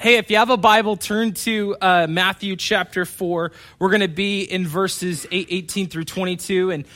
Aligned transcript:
hey, 0.00 0.16
if 0.16 0.30
you 0.30 0.38
have 0.38 0.48
a 0.48 0.56
Bible, 0.56 0.96
turn 0.96 1.34
to 1.34 1.76
uh, 1.78 2.06
Matthew 2.08 2.56
chapter 2.56 3.04
4. 3.04 3.52
We're 3.78 3.88
going 3.90 4.00
to 4.00 4.08
be 4.08 4.40
in 4.40 4.66
verses 4.66 5.26
8, 5.30 5.48
18 5.50 5.88
through 5.88 6.04
22. 6.04 6.70
And 6.70 6.86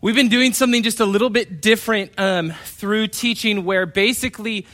we've 0.00 0.16
been 0.16 0.28
doing 0.28 0.52
something 0.52 0.82
just 0.82 0.98
a 0.98 1.04
little 1.04 1.30
bit 1.30 1.62
different 1.62 2.18
um, 2.18 2.52
through 2.64 3.08
teaching, 3.08 3.64
where 3.64 3.86
basically 3.86 4.66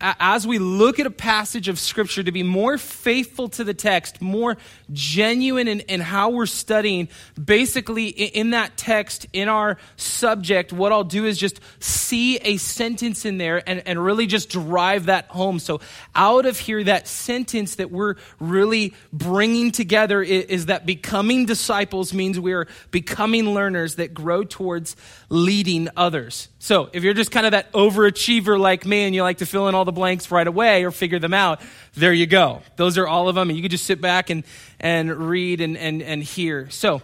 as 0.00 0.46
we 0.46 0.58
look 0.58 0.98
at 0.98 1.06
a 1.06 1.10
passage 1.10 1.68
of 1.68 1.78
Scripture, 1.78 2.22
to 2.22 2.32
be 2.32 2.42
more 2.42 2.78
faithful 2.78 3.48
to 3.50 3.64
the 3.64 3.74
text, 3.74 4.20
more 4.20 4.56
genuine 4.92 5.66
in, 5.68 5.80
in, 5.80 6.00
how 6.00 6.30
we're 6.30 6.46
studying, 6.46 7.08
basically 7.42 8.08
in 8.08 8.50
that 8.50 8.76
text, 8.76 9.26
in 9.32 9.48
our 9.48 9.78
subject, 9.96 10.72
what 10.72 10.92
I'll 10.92 11.04
do 11.04 11.24
is 11.24 11.38
just 11.38 11.60
see 11.80 12.36
a 12.38 12.58
sentence 12.58 13.24
in 13.24 13.38
there 13.38 13.66
and, 13.68 13.82
and 13.86 14.02
really 14.02 14.26
just 14.26 14.50
drive 14.50 15.06
that 15.06 15.26
home. 15.28 15.58
So, 15.58 15.80
out 16.14 16.44
of 16.44 16.58
here, 16.58 16.84
that 16.84 17.08
sentence 17.08 17.76
that 17.76 17.90
we're 17.90 18.16
really 18.40 18.94
bringing 19.12 19.72
together 19.72 20.22
is, 20.22 20.44
is 20.44 20.66
that 20.66 20.84
becoming 20.84 21.46
disciples 21.46 22.12
means 22.12 22.38
we're 22.38 22.68
becoming 22.90 23.50
learners 23.50 23.96
that 23.96 24.12
grow 24.12 24.44
towards 24.44 24.96
leading 25.28 25.88
others. 25.96 26.48
So, 26.64 26.88
if 26.92 27.02
you're 27.02 27.12
just 27.12 27.32
kind 27.32 27.44
of 27.44 27.50
that 27.52 27.72
overachiever 27.72 28.56
like 28.56 28.86
me 28.86 29.02
and 29.02 29.12
you 29.12 29.24
like 29.24 29.38
to 29.38 29.46
fill 29.46 29.66
in 29.66 29.74
all 29.74 29.84
the 29.84 29.90
blanks 29.90 30.30
right 30.30 30.46
away 30.46 30.84
or 30.84 30.92
figure 30.92 31.18
them 31.18 31.34
out, 31.34 31.60
there 31.94 32.12
you 32.12 32.24
go. 32.24 32.62
Those 32.76 32.98
are 32.98 33.08
all 33.08 33.28
of 33.28 33.34
them, 33.34 33.50
and 33.50 33.56
you 33.56 33.64
can 33.64 33.70
just 33.72 33.84
sit 33.84 34.00
back 34.00 34.30
and, 34.30 34.44
and 34.78 35.28
read 35.28 35.60
and, 35.60 35.76
and, 35.76 36.02
and 36.02 36.22
hear. 36.22 36.70
So, 36.70 37.02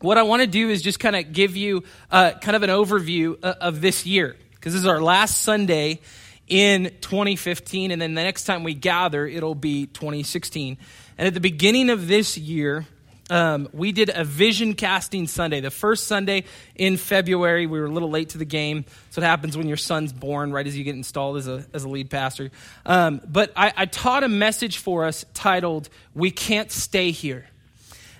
what 0.00 0.16
I 0.16 0.22
want 0.22 0.42
to 0.42 0.46
do 0.46 0.70
is 0.70 0.80
just 0.80 1.00
kind 1.00 1.16
of 1.16 1.32
give 1.32 1.56
you 1.56 1.82
uh, 2.12 2.34
kind 2.40 2.54
of 2.54 2.62
an 2.62 2.70
overview 2.70 3.36
uh, 3.42 3.54
of 3.60 3.80
this 3.80 4.06
year, 4.06 4.36
because 4.52 4.74
this 4.74 4.82
is 4.82 4.86
our 4.86 5.02
last 5.02 5.40
Sunday 5.40 5.98
in 6.46 6.84
2015, 7.00 7.90
and 7.90 8.00
then 8.00 8.14
the 8.14 8.22
next 8.22 8.44
time 8.44 8.62
we 8.62 8.74
gather, 8.74 9.26
it'll 9.26 9.56
be 9.56 9.86
2016. 9.86 10.78
And 11.18 11.26
at 11.26 11.34
the 11.34 11.40
beginning 11.40 11.90
of 11.90 12.06
this 12.06 12.38
year, 12.38 12.86
um, 13.30 13.68
we 13.72 13.92
did 13.92 14.10
a 14.14 14.24
vision 14.24 14.74
casting 14.74 15.26
Sunday. 15.26 15.60
The 15.60 15.70
first 15.70 16.06
Sunday 16.06 16.44
in 16.74 16.96
February, 16.96 17.66
we 17.66 17.78
were 17.78 17.86
a 17.86 17.90
little 17.90 18.10
late 18.10 18.30
to 18.30 18.38
the 18.38 18.44
game. 18.44 18.84
So 19.10 19.20
it 19.20 19.24
happens 19.24 19.56
when 19.56 19.68
your 19.68 19.76
son's 19.76 20.12
born, 20.12 20.52
right 20.52 20.66
as 20.66 20.76
you 20.76 20.84
get 20.84 20.94
installed 20.94 21.36
as 21.36 21.48
a, 21.48 21.64
as 21.72 21.84
a 21.84 21.88
lead 21.88 22.10
pastor. 22.10 22.50
Um, 22.86 23.20
but 23.26 23.52
I, 23.56 23.72
I 23.76 23.86
taught 23.86 24.24
a 24.24 24.28
message 24.28 24.78
for 24.78 25.04
us 25.04 25.24
titled, 25.34 25.88
We 26.14 26.30
Can't 26.30 26.70
Stay 26.70 27.10
Here. 27.10 27.46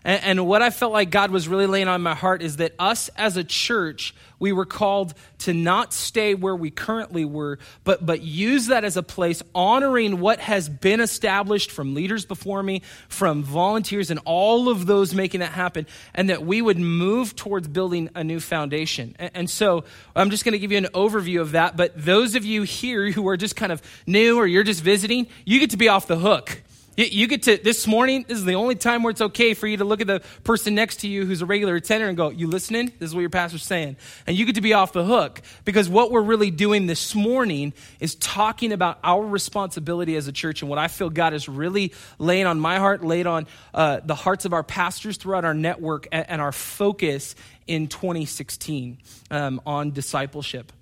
And, 0.09 0.25
and 0.25 0.47
what 0.47 0.63
I 0.63 0.71
felt 0.71 0.91
like 0.95 1.11
God 1.11 1.31
was 1.31 1.49
really 1.49 1.67
laying 1.67 1.87
on 1.87 2.01
my 2.01 2.15
heart 2.15 2.41
is 2.41 2.57
that 2.57 2.73
us 2.79 3.11
as 3.11 3.37
a 3.37 3.45
church, 3.45 4.15
we 4.39 4.53
were 4.53 4.65
called 4.65 5.13
to 5.41 5.53
not 5.53 5.93
stay 5.93 6.35
where 6.35 6.57
we 6.57 6.71
currently 6.71 7.27
were, 7.27 7.59
but, 7.85 8.07
but 8.07 8.23
use 8.23 8.69
that 8.69 8.85
as 8.85 8.97
a 8.97 9.03
place 9.03 9.43
honoring 9.55 10.19
what 10.19 10.41
has 10.41 10.67
been 10.67 11.01
established 11.01 11.71
from 11.71 11.95
leaders 11.95 12.25
before 12.25 12.63
me, 12.63 12.81
from 13.09 13.43
volunteers, 13.43 14.11
and 14.11 14.19
all 14.25 14.71
of 14.71 14.87
those 14.87 15.15
making 15.15 15.41
that 15.41 15.53
happen, 15.53 15.87
and 16.15 16.31
that 16.31 16.43
we 16.43 16.63
would 16.63 16.79
move 16.79 17.37
towards 17.37 17.69
building 17.69 18.09
a 18.15 18.25
new 18.25 18.41
foundation. 18.41 19.15
And, 19.19 19.31
and 19.35 19.51
so 19.51 19.85
I'm 20.17 20.31
just 20.31 20.43
going 20.43 20.53
to 20.53 20.59
give 20.59 20.73
you 20.73 20.79
an 20.79 20.89
overview 20.95 21.43
of 21.43 21.53
that, 21.53 21.77
but 21.77 21.93
those 22.03 22.35
of 22.35 22.47
you 22.47 22.63
here 22.63 23.11
who 23.11 23.29
are 23.29 23.37
just 23.37 23.57
kind 23.57 23.73
of 23.73 23.83
new 24.07 24.39
or 24.39 24.47
you're 24.47 24.65
just 24.65 24.83
visiting, 24.83 25.27
you 25.45 25.61
get 25.61 25.69
to 25.71 25.77
be 25.77 25.89
off 25.89 26.07
the 26.07 26.17
hook 26.17 26.63
you 26.99 27.29
get 27.29 27.45
to, 27.45 27.57
this 27.57 27.87
morning, 27.87 28.25
this 28.27 28.39
is 28.39 28.45
the 28.45 28.57
only 28.57 28.75
time 28.75 29.05
where 29.05 29.13
it's 29.13 29.21
okay 29.21 29.55
for 29.55 29.69
you 29.69 29.77
to 29.77 29.85
look 29.85 30.01
at 30.01 30.09
the 30.09 30.21
person 30.43 30.75
next 30.75 30.97
to 31.01 31.09
you 31.09 31.25
who's 31.25 31.43
a 31.43 31.47
regular 31.47 31.77
attender 31.77 32.09
and 32.09 32.17
go, 32.17 32.31
You 32.31 32.49
listening? 32.49 32.93
This 32.99 33.11
is 33.11 33.15
what 33.15 33.21
your 33.21 33.31
pastor's 33.31 33.63
saying. 33.63 33.97
And 34.27 34.37
you 34.37 34.45
get 34.45 34.57
to 34.57 34.61
be 34.61 34.73
off 34.73 34.93
the 34.93 35.05
hook 35.05 35.41
because 35.65 35.89
what 35.89 36.11
we're 36.11 36.23
really 36.23 36.51
doing 36.51 36.87
this 36.87 37.15
morning 37.15 37.73
is 38.01 38.17
talking 38.17 38.73
about 38.73 38.99
our 39.05 39.25
responsibility 39.25 40.17
as 40.17 40.27
a 40.27 40.33
church 40.33 40.63
and 40.63 40.69
what 40.69 40.81
I 40.81 40.89
feel 40.89 41.09
God 41.09 41.35
is 41.35 41.49
really 41.49 41.93
laying 42.19 42.47
on 42.47 42.59
my 42.59 42.79
heart, 42.79 43.05
laid 43.05 43.29
on 43.29 43.47
uh, 43.73 44.01
the 44.05 44.17
hearts 44.17 44.45
of 44.45 44.53
our 44.53 44.65
pastors 44.65 45.19
throughout 45.19 45.45
our 45.45 45.55
network 45.55 46.09
and, 46.11 46.29
and 46.29 46.41
our 46.41 46.53
focus 46.53 47.37
in 47.69 47.87
2016 47.87 48.99
um, 49.31 49.61
on 49.65 49.93
discipleship. 49.93 50.73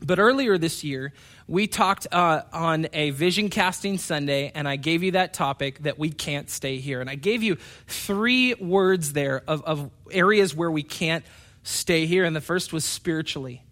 But 0.00 0.18
earlier 0.18 0.58
this 0.58 0.84
year, 0.84 1.12
we 1.48 1.66
talked 1.66 2.06
uh, 2.12 2.42
on 2.52 2.86
a 2.92 3.10
vision 3.10 3.50
casting 3.50 3.98
Sunday, 3.98 4.52
and 4.54 4.68
I 4.68 4.76
gave 4.76 5.02
you 5.02 5.12
that 5.12 5.34
topic 5.34 5.82
that 5.82 5.98
we 5.98 6.10
can't 6.10 6.48
stay 6.48 6.78
here. 6.78 7.00
And 7.00 7.10
I 7.10 7.16
gave 7.16 7.42
you 7.42 7.56
three 7.86 8.54
words 8.54 9.12
there 9.12 9.42
of, 9.48 9.64
of 9.64 9.90
areas 10.12 10.54
where 10.54 10.70
we 10.70 10.82
can't 10.82 11.24
stay 11.64 12.06
here. 12.06 12.24
And 12.24 12.36
the 12.36 12.40
first 12.40 12.72
was 12.72 12.84
spiritually. 12.84 13.62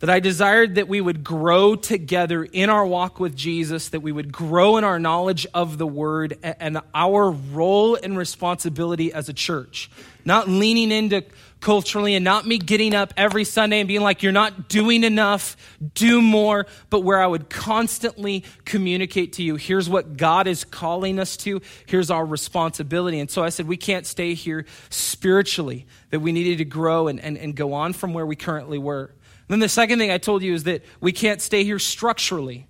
That 0.00 0.10
I 0.10 0.20
desired 0.20 0.74
that 0.74 0.88
we 0.88 1.00
would 1.00 1.24
grow 1.24 1.74
together 1.74 2.44
in 2.44 2.68
our 2.68 2.84
walk 2.84 3.18
with 3.18 3.34
Jesus, 3.34 3.88
that 3.88 4.00
we 4.00 4.12
would 4.12 4.30
grow 4.30 4.76
in 4.76 4.84
our 4.84 4.98
knowledge 4.98 5.46
of 5.54 5.78
the 5.78 5.86
Word 5.86 6.36
and 6.42 6.82
our 6.94 7.30
role 7.30 7.94
and 7.94 8.18
responsibility 8.18 9.10
as 9.10 9.30
a 9.30 9.32
church. 9.32 9.90
Not 10.22 10.50
leaning 10.50 10.92
into 10.92 11.24
culturally 11.66 12.14
and 12.14 12.24
not 12.24 12.46
me 12.46 12.58
getting 12.58 12.94
up 12.94 13.12
every 13.16 13.42
Sunday 13.42 13.80
and 13.80 13.88
being 13.88 14.00
like, 14.00 14.22
you're 14.22 14.30
not 14.30 14.68
doing 14.68 15.02
enough, 15.02 15.56
do 15.94 16.22
more, 16.22 16.64
but 16.90 17.00
where 17.00 17.20
I 17.20 17.26
would 17.26 17.50
constantly 17.50 18.44
communicate 18.64 19.32
to 19.32 19.42
you, 19.42 19.56
here's 19.56 19.88
what 19.88 20.16
God 20.16 20.46
is 20.46 20.62
calling 20.62 21.18
us 21.18 21.36
to, 21.38 21.60
here's 21.86 22.08
our 22.08 22.24
responsibility. 22.24 23.18
And 23.18 23.28
so 23.28 23.42
I 23.42 23.48
said, 23.48 23.66
we 23.66 23.76
can't 23.76 24.06
stay 24.06 24.34
here 24.34 24.64
spiritually, 24.90 25.88
that 26.10 26.20
we 26.20 26.30
needed 26.30 26.58
to 26.58 26.64
grow 26.64 27.08
and, 27.08 27.18
and, 27.18 27.36
and 27.36 27.56
go 27.56 27.72
on 27.72 27.94
from 27.94 28.14
where 28.14 28.24
we 28.24 28.36
currently 28.36 28.78
were. 28.78 29.06
And 29.06 29.48
then 29.48 29.58
the 29.58 29.68
second 29.68 29.98
thing 29.98 30.12
I 30.12 30.18
told 30.18 30.44
you 30.44 30.54
is 30.54 30.62
that 30.64 30.84
we 31.00 31.10
can't 31.10 31.42
stay 31.42 31.64
here 31.64 31.80
structurally. 31.80 32.68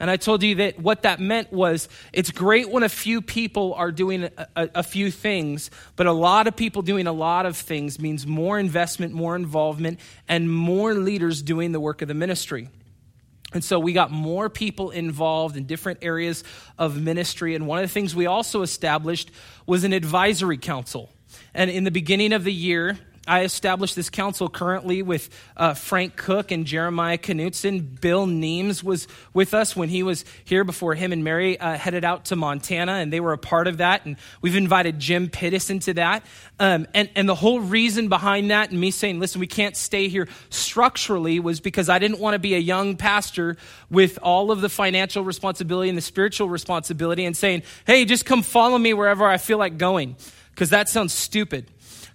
And 0.00 0.10
I 0.10 0.16
told 0.16 0.42
you 0.42 0.54
that 0.56 0.80
what 0.80 1.02
that 1.02 1.20
meant 1.20 1.52
was 1.52 1.86
it's 2.10 2.30
great 2.30 2.70
when 2.70 2.82
a 2.82 2.88
few 2.88 3.20
people 3.20 3.74
are 3.74 3.92
doing 3.92 4.24
a, 4.24 4.46
a, 4.56 4.70
a, 4.76 4.82
few 4.82 5.10
things, 5.10 5.70
but 5.94 6.06
a 6.06 6.12
lot 6.12 6.46
of 6.46 6.56
people 6.56 6.80
doing 6.80 7.06
a 7.06 7.12
lot 7.12 7.44
of 7.44 7.54
things 7.54 8.00
means 8.00 8.26
more 8.26 8.58
investment, 8.58 9.12
more 9.12 9.36
involvement, 9.36 10.00
and 10.26 10.50
more 10.50 10.94
leaders 10.94 11.42
doing 11.42 11.72
the 11.72 11.80
work 11.80 12.00
of 12.00 12.08
the 12.08 12.14
ministry. 12.14 12.70
And 13.52 13.62
so 13.62 13.78
we 13.78 13.92
got 13.92 14.10
more 14.10 14.48
people 14.48 14.90
involved 14.90 15.58
in 15.58 15.64
different 15.64 15.98
areas 16.00 16.44
of 16.78 16.98
ministry. 16.98 17.54
And 17.54 17.66
one 17.66 17.78
of 17.78 17.82
the 17.82 17.92
things 17.92 18.16
we 18.16 18.26
also 18.26 18.62
established 18.62 19.30
was 19.66 19.84
an 19.84 19.92
advisory 19.92 20.56
council. 20.56 21.10
And 21.52 21.70
in 21.70 21.84
the 21.84 21.90
beginning 21.90 22.32
of 22.32 22.44
the 22.44 22.52
year, 22.52 22.98
I 23.30 23.44
established 23.44 23.94
this 23.94 24.10
council 24.10 24.48
currently 24.48 25.02
with 25.02 25.30
uh, 25.56 25.74
Frank 25.74 26.16
Cook 26.16 26.50
and 26.50 26.66
Jeremiah 26.66 27.16
Knutson. 27.16 28.00
Bill 28.00 28.26
Neems 28.26 28.82
was 28.82 29.06
with 29.32 29.54
us 29.54 29.76
when 29.76 29.88
he 29.88 30.02
was 30.02 30.24
here 30.44 30.64
before 30.64 30.96
him 30.96 31.12
and 31.12 31.22
Mary 31.22 31.56
uh, 31.56 31.76
headed 31.76 32.04
out 32.04 32.24
to 32.26 32.36
Montana, 32.36 32.94
and 32.94 33.12
they 33.12 33.20
were 33.20 33.32
a 33.32 33.38
part 33.38 33.68
of 33.68 33.76
that. 33.76 34.04
And 34.04 34.16
we've 34.42 34.56
invited 34.56 34.98
Jim 34.98 35.28
Pittis 35.28 35.70
into 35.70 35.94
that. 35.94 36.26
Um, 36.58 36.88
and, 36.92 37.08
and 37.14 37.28
the 37.28 37.36
whole 37.36 37.60
reason 37.60 38.08
behind 38.08 38.50
that, 38.50 38.72
and 38.72 38.80
me 38.80 38.90
saying, 38.90 39.20
listen, 39.20 39.40
we 39.40 39.46
can't 39.46 39.76
stay 39.76 40.08
here 40.08 40.26
structurally, 40.48 41.38
was 41.38 41.60
because 41.60 41.88
I 41.88 42.00
didn't 42.00 42.18
want 42.18 42.34
to 42.34 42.40
be 42.40 42.56
a 42.56 42.58
young 42.58 42.96
pastor 42.96 43.56
with 43.90 44.18
all 44.24 44.50
of 44.50 44.60
the 44.60 44.68
financial 44.68 45.22
responsibility 45.22 45.88
and 45.88 45.96
the 45.96 46.02
spiritual 46.02 46.48
responsibility 46.48 47.24
and 47.24 47.36
saying, 47.36 47.62
hey, 47.86 48.04
just 48.04 48.26
come 48.26 48.42
follow 48.42 48.76
me 48.76 48.92
wherever 48.92 49.24
I 49.24 49.38
feel 49.38 49.58
like 49.58 49.78
going, 49.78 50.16
because 50.50 50.70
that 50.70 50.88
sounds 50.88 51.12
stupid. 51.12 51.70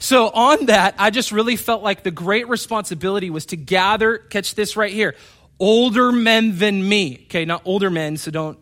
So, 0.05 0.29
on 0.29 0.67
that, 0.67 0.93
I 0.99 1.09
just 1.09 1.31
really 1.31 1.55
felt 1.55 1.81
like 1.81 2.03
the 2.03 2.11
great 2.11 2.47
responsibility 2.47 3.31
was 3.31 3.47
to 3.47 3.57
gather, 3.57 4.19
catch 4.19 4.53
this 4.53 4.77
right 4.77 4.93
here, 4.93 5.15
older 5.59 6.11
men 6.11 6.59
than 6.59 6.87
me. 6.87 7.23
Okay, 7.23 7.43
not 7.43 7.63
older 7.65 7.89
men, 7.89 8.17
so 8.17 8.29
don't, 8.29 8.59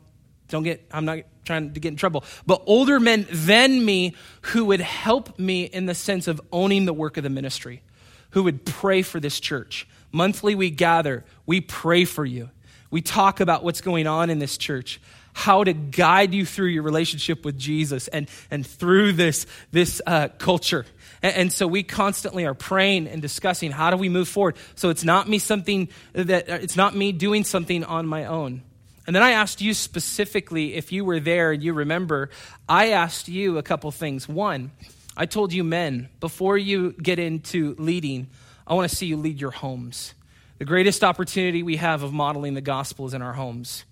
don't 0.47 0.63
get, 0.63 0.87
I'm 0.89 1.03
not 1.03 1.19
trying 1.43 1.73
to 1.73 1.81
get 1.81 1.89
in 1.89 1.97
trouble, 1.97 2.23
but 2.45 2.63
older 2.65 2.97
men 2.97 3.27
than 3.29 3.83
me 3.83 4.15
who 4.53 4.63
would 4.63 4.79
help 4.79 5.37
me 5.37 5.65
in 5.65 5.85
the 5.85 5.93
sense 5.93 6.29
of 6.29 6.39
owning 6.53 6.85
the 6.85 6.93
work 6.93 7.17
of 7.17 7.23
the 7.23 7.29
ministry, 7.29 7.81
who 8.29 8.43
would 8.43 8.65
pray 8.65 9.01
for 9.01 9.19
this 9.19 9.37
church. 9.37 9.85
Monthly, 10.13 10.55
we 10.55 10.69
gather, 10.69 11.25
we 11.45 11.59
pray 11.59 12.05
for 12.05 12.25
you. 12.25 12.51
We 12.89 13.01
talk 13.01 13.41
about 13.41 13.65
what's 13.65 13.81
going 13.81 14.07
on 14.07 14.29
in 14.29 14.39
this 14.39 14.57
church 14.57 15.01
how 15.33 15.63
to 15.63 15.73
guide 15.73 16.33
you 16.33 16.45
through 16.45 16.67
your 16.67 16.83
relationship 16.83 17.43
with 17.43 17.57
Jesus 17.57 18.07
and, 18.07 18.29
and 18.51 18.65
through 18.65 19.13
this, 19.13 19.45
this 19.71 20.01
uh, 20.05 20.29
culture. 20.37 20.85
And, 21.23 21.35
and, 21.35 21.53
so 21.53 21.65
we 21.65 21.81
constantly 21.81 22.45
are 22.45 22.53
praying 22.53 23.07
and 23.07 23.21
discussing 23.21 23.71
how 23.71 23.89
do 23.89 23.97
we 23.97 24.09
move 24.09 24.27
forward. 24.27 24.57
So 24.75 24.89
it's 24.89 25.03
not 25.03 25.27
me 25.27 25.39
something 25.39 25.89
that, 26.11 26.49
uh, 26.49 26.59
it's 26.61 26.75
not 26.75 26.95
me 26.95 27.13
doing 27.13 27.45
something 27.45 27.83
on 27.83 28.05
my 28.05 28.25
own. 28.25 28.61
And 29.07 29.15
then 29.15 29.23
I 29.23 29.31
asked 29.31 29.61
you 29.61 29.73
specifically, 29.73 30.75
if 30.75 30.91
you 30.91 31.03
were 31.03 31.19
there 31.19 31.51
and 31.51 31.63
you 31.63 31.73
remember, 31.73 32.29
I 32.69 32.91
asked 32.91 33.27
you 33.27 33.57
a 33.57 33.63
couple 33.63 33.89
things. 33.91 34.27
One, 34.27 34.71
I 35.17 35.25
told 35.25 35.53
you 35.53 35.63
men, 35.63 36.09
before 36.19 36.57
you 36.57 36.91
get 36.93 37.19
into 37.19 37.75
leading, 37.77 38.27
I 38.65 38.73
want 38.73 38.89
to 38.89 38.95
see 38.95 39.07
you 39.07 39.17
lead 39.17 39.41
your 39.41 39.51
homes. 39.51 40.13
The 40.59 40.65
greatest 40.65 41.03
opportunity 41.03 41.63
we 41.63 41.77
have 41.77 42.03
of 42.03 42.13
modeling 42.13 42.53
the 42.53 42.61
gospel 42.61 43.05
is 43.05 43.13
in 43.13 43.21
our 43.21 43.33
homes. 43.33 43.83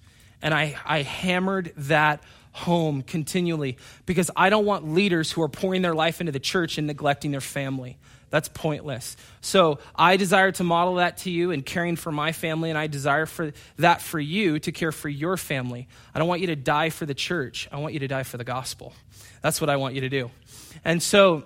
And 0.41 0.53
I, 0.53 0.75
I 0.85 1.01
hammered 1.01 1.73
that 1.77 2.23
home 2.51 3.01
continually 3.01 3.77
because 4.05 4.29
I 4.35 4.49
don't 4.49 4.65
want 4.65 4.87
leaders 4.87 5.31
who 5.31 5.41
are 5.41 5.49
pouring 5.49 5.81
their 5.81 5.95
life 5.95 6.19
into 6.19 6.31
the 6.31 6.39
church 6.39 6.77
and 6.77 6.87
neglecting 6.87 7.31
their 7.31 7.41
family. 7.41 7.97
That's 8.29 8.47
pointless. 8.47 9.17
So 9.41 9.79
I 9.93 10.15
desire 10.15 10.53
to 10.53 10.63
model 10.63 10.95
that 10.95 11.17
to 11.17 11.29
you 11.29 11.51
in 11.51 11.63
caring 11.63 11.97
for 11.97 12.13
my 12.13 12.31
family, 12.31 12.69
and 12.69 12.79
I 12.79 12.87
desire 12.87 13.25
for 13.25 13.51
that 13.77 14.01
for 14.01 14.19
you 14.19 14.57
to 14.59 14.71
care 14.71 14.93
for 14.93 15.09
your 15.09 15.35
family. 15.35 15.87
I 16.15 16.19
don't 16.19 16.29
want 16.29 16.39
you 16.39 16.47
to 16.47 16.55
die 16.55 16.91
for 16.91 17.05
the 17.05 17.13
church. 17.13 17.67
I 17.71 17.77
want 17.77 17.93
you 17.93 17.99
to 17.99 18.07
die 18.07 18.23
for 18.23 18.37
the 18.37 18.45
gospel. 18.45 18.93
That's 19.41 19.59
what 19.59 19.69
I 19.69 19.75
want 19.75 19.95
you 19.95 20.01
to 20.01 20.09
do. 20.09 20.31
And 20.85 21.03
so 21.03 21.43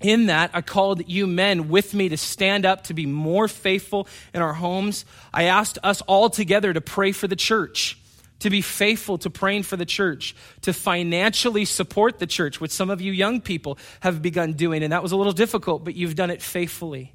in 0.00 0.26
that, 0.26 0.50
I 0.54 0.60
called 0.60 1.08
you 1.08 1.28
men 1.28 1.68
with 1.68 1.94
me 1.94 2.08
to 2.08 2.16
stand 2.16 2.66
up 2.66 2.84
to 2.84 2.94
be 2.94 3.06
more 3.06 3.46
faithful 3.46 4.08
in 4.34 4.42
our 4.42 4.54
homes. 4.54 5.04
I 5.32 5.44
asked 5.44 5.78
us 5.84 6.00
all 6.02 6.30
together 6.30 6.72
to 6.72 6.80
pray 6.80 7.12
for 7.12 7.28
the 7.28 7.36
church 7.36 7.96
to 8.40 8.50
be 8.50 8.60
faithful 8.62 9.18
to 9.18 9.30
praying 9.30 9.64
for 9.64 9.76
the 9.76 9.86
church, 9.86 10.34
to 10.62 10.72
financially 10.72 11.64
support 11.64 12.18
the 12.18 12.26
church, 12.26 12.60
which 12.60 12.70
some 12.70 12.90
of 12.90 13.00
you 13.00 13.12
young 13.12 13.40
people 13.40 13.78
have 14.00 14.22
begun 14.22 14.52
doing. 14.52 14.82
And 14.82 14.92
that 14.92 15.02
was 15.02 15.12
a 15.12 15.16
little 15.16 15.32
difficult, 15.32 15.84
but 15.84 15.94
you've 15.94 16.14
done 16.14 16.30
it 16.30 16.42
faithfully. 16.42 17.12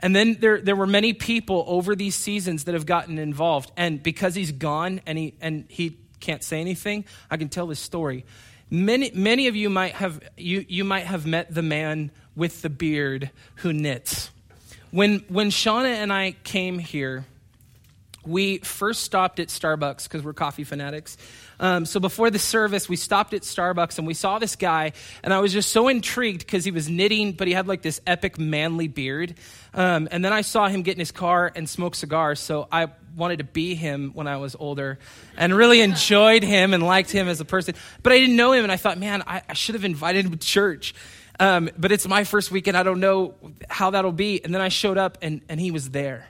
And 0.00 0.16
then 0.16 0.38
there, 0.40 0.60
there 0.60 0.76
were 0.76 0.86
many 0.86 1.12
people 1.12 1.64
over 1.66 1.94
these 1.94 2.14
seasons 2.14 2.64
that 2.64 2.74
have 2.74 2.86
gotten 2.86 3.18
involved. 3.18 3.70
And 3.76 4.02
because 4.02 4.34
he's 4.34 4.52
gone 4.52 5.00
and 5.06 5.18
he, 5.18 5.34
and 5.40 5.64
he 5.68 5.98
can't 6.20 6.42
say 6.42 6.60
anything, 6.60 7.04
I 7.30 7.36
can 7.36 7.48
tell 7.48 7.66
this 7.66 7.80
story. 7.80 8.24
Many, 8.70 9.10
many 9.14 9.48
of 9.48 9.56
you 9.56 9.68
might, 9.68 9.94
have, 9.94 10.20
you, 10.36 10.64
you 10.68 10.84
might 10.84 11.04
have 11.04 11.26
met 11.26 11.52
the 11.54 11.62
man 11.62 12.10
with 12.36 12.62
the 12.62 12.70
beard 12.70 13.30
who 13.56 13.72
knits. 13.72 14.30
When, 14.90 15.20
when 15.28 15.50
Shauna 15.50 15.86
and 15.86 16.12
I 16.12 16.36
came 16.44 16.78
here, 16.78 17.24
we 18.26 18.58
first 18.58 19.02
stopped 19.02 19.40
at 19.40 19.48
Starbucks 19.48 20.04
because 20.04 20.22
we're 20.22 20.32
coffee 20.32 20.64
fanatics. 20.64 21.16
Um, 21.58 21.86
so 21.86 22.00
before 22.00 22.30
the 22.30 22.38
service, 22.38 22.88
we 22.88 22.96
stopped 22.96 23.34
at 23.34 23.42
Starbucks 23.42 23.98
and 23.98 24.06
we 24.06 24.14
saw 24.14 24.38
this 24.38 24.56
guy, 24.56 24.92
and 25.22 25.32
I 25.32 25.40
was 25.40 25.52
just 25.52 25.70
so 25.70 25.88
intrigued 25.88 26.40
because 26.40 26.64
he 26.64 26.70
was 26.70 26.88
knitting, 26.88 27.32
but 27.32 27.48
he 27.48 27.54
had 27.54 27.66
like 27.66 27.82
this 27.82 28.00
epic 28.06 28.38
manly 28.38 28.88
beard. 28.88 29.34
Um, 29.72 30.08
and 30.10 30.24
then 30.24 30.32
I 30.32 30.40
saw 30.42 30.68
him 30.68 30.82
get 30.82 30.94
in 30.94 31.00
his 31.00 31.12
car 31.12 31.50
and 31.54 31.68
smoke 31.68 31.94
cigars, 31.94 32.40
so 32.40 32.68
I 32.70 32.88
wanted 33.16 33.38
to 33.38 33.44
be 33.44 33.74
him 33.74 34.12
when 34.14 34.26
I 34.26 34.36
was 34.36 34.56
older 34.58 34.98
and 35.36 35.54
really 35.54 35.80
enjoyed 35.80 36.42
him 36.42 36.74
and 36.74 36.82
liked 36.82 37.10
him 37.10 37.28
as 37.28 37.40
a 37.40 37.44
person. 37.44 37.74
But 38.02 38.12
I 38.12 38.18
didn't 38.18 38.36
know 38.36 38.52
him, 38.52 38.64
and 38.64 38.72
I 38.72 38.76
thought, 38.76 38.98
man, 38.98 39.22
I, 39.26 39.42
I 39.48 39.54
should 39.54 39.74
have 39.74 39.84
invited 39.84 40.26
him 40.26 40.32
to 40.32 40.38
church. 40.38 40.94
Um, 41.38 41.70
but 41.78 41.90
it's 41.90 42.06
my 42.06 42.24
first 42.24 42.50
weekend. 42.50 42.76
I 42.76 42.82
don't 42.82 43.00
know 43.00 43.34
how 43.68 43.90
that'll 43.90 44.12
be. 44.12 44.44
And 44.44 44.54
then 44.54 44.60
I 44.60 44.68
showed 44.68 44.98
up, 44.98 45.18
and, 45.22 45.40
and 45.48 45.58
he 45.58 45.70
was 45.70 45.90
there. 45.90 46.28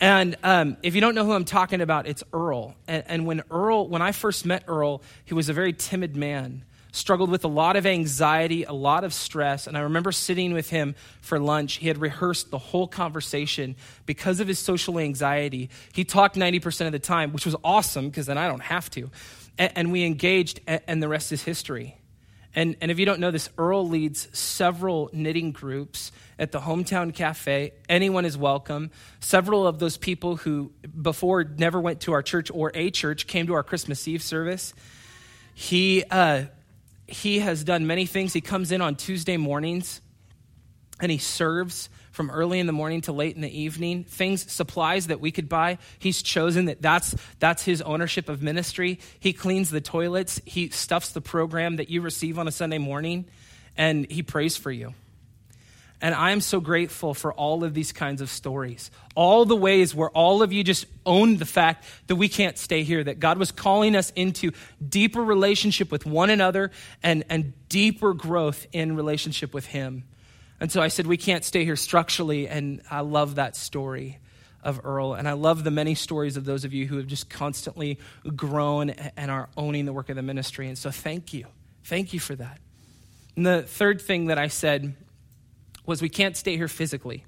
And 0.00 0.36
um, 0.42 0.76
if 0.82 0.94
you 0.94 1.00
don't 1.00 1.14
know 1.14 1.24
who 1.24 1.32
I'm 1.32 1.44
talking 1.44 1.80
about, 1.80 2.06
it's 2.06 2.22
Earl. 2.32 2.74
And, 2.86 3.04
and, 3.06 3.26
when 3.26 3.42
Earl, 3.50 3.88
when 3.88 4.02
I 4.02 4.12
first 4.12 4.44
met 4.44 4.64
Earl, 4.68 5.02
he 5.24 5.32
was 5.32 5.48
a 5.48 5.54
very 5.54 5.72
timid 5.72 6.16
man, 6.16 6.64
struggled 6.92 7.30
with 7.30 7.44
a 7.44 7.48
lot 7.48 7.76
of 7.76 7.86
anxiety, 7.86 8.64
a 8.64 8.74
lot 8.74 9.04
of 9.04 9.14
stress. 9.14 9.66
And 9.66 9.76
I 9.76 9.80
remember 9.80 10.12
sitting 10.12 10.52
with 10.52 10.68
him 10.68 10.96
for 11.22 11.38
lunch. 11.38 11.76
He 11.76 11.88
had 11.88 11.98
rehearsed 11.98 12.50
the 12.50 12.58
whole 12.58 12.86
conversation 12.86 13.74
because 14.04 14.38
of 14.40 14.48
his 14.48 14.58
social 14.58 14.98
anxiety. 14.98 15.70
He 15.94 16.04
talked 16.04 16.36
90% 16.36 16.86
of 16.86 16.92
the 16.92 16.98
time, 16.98 17.32
which 17.32 17.46
was 17.46 17.56
awesome 17.64 18.10
because 18.10 18.26
then 18.26 18.36
I 18.36 18.48
don't 18.48 18.62
have 18.62 18.90
to. 18.90 19.10
And, 19.56 19.72
and 19.76 19.92
we 19.92 20.04
engaged, 20.04 20.60
and, 20.66 20.82
and 20.86 21.02
the 21.02 21.08
rest 21.08 21.32
is 21.32 21.42
history. 21.42 21.96
And, 22.56 22.74
and 22.80 22.90
if 22.90 22.98
you 22.98 23.04
don't 23.04 23.20
know 23.20 23.30
this, 23.30 23.50
Earl 23.58 23.86
leads 23.86 24.28
several 24.36 25.10
knitting 25.12 25.52
groups 25.52 26.10
at 26.38 26.52
the 26.52 26.60
Hometown 26.60 27.14
Cafe. 27.14 27.72
Anyone 27.86 28.24
is 28.24 28.38
welcome. 28.38 28.90
Several 29.20 29.66
of 29.66 29.78
those 29.78 29.98
people 29.98 30.36
who 30.36 30.72
before 31.00 31.44
never 31.44 31.78
went 31.78 32.00
to 32.00 32.12
our 32.12 32.22
church 32.22 32.50
or 32.50 32.72
a 32.74 32.90
church 32.90 33.26
came 33.26 33.46
to 33.48 33.54
our 33.54 33.62
Christmas 33.62 34.08
Eve 34.08 34.22
service. 34.22 34.72
He, 35.54 36.02
uh, 36.10 36.44
he 37.06 37.40
has 37.40 37.62
done 37.62 37.86
many 37.86 38.06
things. 38.06 38.32
He 38.32 38.40
comes 38.40 38.72
in 38.72 38.80
on 38.80 38.96
Tuesday 38.96 39.36
mornings 39.36 40.00
and 40.98 41.12
he 41.12 41.18
serves 41.18 41.90
from 42.16 42.30
early 42.30 42.58
in 42.58 42.66
the 42.66 42.72
morning 42.72 43.02
to 43.02 43.12
late 43.12 43.36
in 43.36 43.42
the 43.42 43.60
evening 43.60 44.02
things 44.02 44.50
supplies 44.50 45.08
that 45.08 45.20
we 45.20 45.30
could 45.30 45.50
buy 45.50 45.76
he's 45.98 46.22
chosen 46.22 46.64
that 46.64 46.80
that's 46.80 47.14
that's 47.38 47.62
his 47.62 47.82
ownership 47.82 48.30
of 48.30 48.42
ministry. 48.42 48.98
He 49.20 49.34
cleans 49.34 49.68
the 49.68 49.82
toilets. 49.82 50.40
He 50.46 50.70
stuffs 50.70 51.10
the 51.10 51.20
program 51.20 51.76
that 51.76 51.90
you 51.90 52.00
receive 52.00 52.38
on 52.38 52.48
a 52.48 52.50
sunday 52.50 52.78
morning 52.78 53.26
and 53.76 54.10
he 54.10 54.22
prays 54.22 54.56
for 54.56 54.70
you. 54.70 54.94
And 56.00 56.14
i'm 56.14 56.40
so 56.40 56.58
grateful 56.58 57.12
for 57.12 57.34
all 57.34 57.64
of 57.64 57.74
these 57.74 57.92
kinds 57.92 58.22
of 58.22 58.30
stories. 58.30 58.90
All 59.14 59.44
the 59.44 59.54
ways 59.54 59.94
where 59.94 60.10
all 60.10 60.42
of 60.42 60.54
you 60.54 60.64
just 60.64 60.86
owned 61.04 61.38
the 61.38 61.44
fact 61.44 61.84
that 62.06 62.16
we 62.16 62.30
can't 62.30 62.56
stay 62.56 62.82
here 62.82 63.04
that 63.04 63.20
god 63.20 63.36
was 63.36 63.52
calling 63.52 63.94
us 63.94 64.10
into 64.16 64.52
deeper 64.88 65.22
relationship 65.22 65.92
with 65.92 66.06
one 66.06 66.30
another 66.30 66.70
and 67.02 67.24
and 67.28 67.52
deeper 67.68 68.14
growth 68.14 68.66
in 68.72 68.96
relationship 68.96 69.52
with 69.52 69.66
him 69.66 70.04
and 70.60 70.72
so 70.72 70.80
I 70.80 70.88
said, 70.88 71.06
we 71.06 71.16
can't 71.16 71.44
stay 71.44 71.64
here 71.64 71.76
structurally. 71.76 72.48
And 72.48 72.80
I 72.90 73.00
love 73.00 73.34
that 73.34 73.56
story 73.56 74.18
of 74.62 74.80
Earl. 74.84 75.14
And 75.14 75.28
I 75.28 75.32
love 75.32 75.64
the 75.64 75.70
many 75.70 75.94
stories 75.94 76.36
of 76.36 76.44
those 76.44 76.64
of 76.64 76.72
you 76.72 76.86
who 76.86 76.96
have 76.96 77.06
just 77.06 77.28
constantly 77.28 77.98
grown 78.34 78.90
and 78.90 79.30
are 79.30 79.48
owning 79.56 79.84
the 79.84 79.92
work 79.92 80.08
of 80.08 80.16
the 80.16 80.22
ministry. 80.22 80.68
And 80.68 80.78
so 80.78 80.90
thank 80.90 81.32
you. 81.32 81.46
Thank 81.84 82.12
you 82.12 82.20
for 82.20 82.34
that. 82.36 82.58
And 83.36 83.46
the 83.46 83.62
third 83.62 84.00
thing 84.00 84.26
that 84.26 84.38
I 84.38 84.48
said 84.48 84.94
was, 85.84 86.02
we 86.02 86.08
can't 86.08 86.36
stay 86.36 86.56
here 86.56 86.68
physically. 86.68 87.24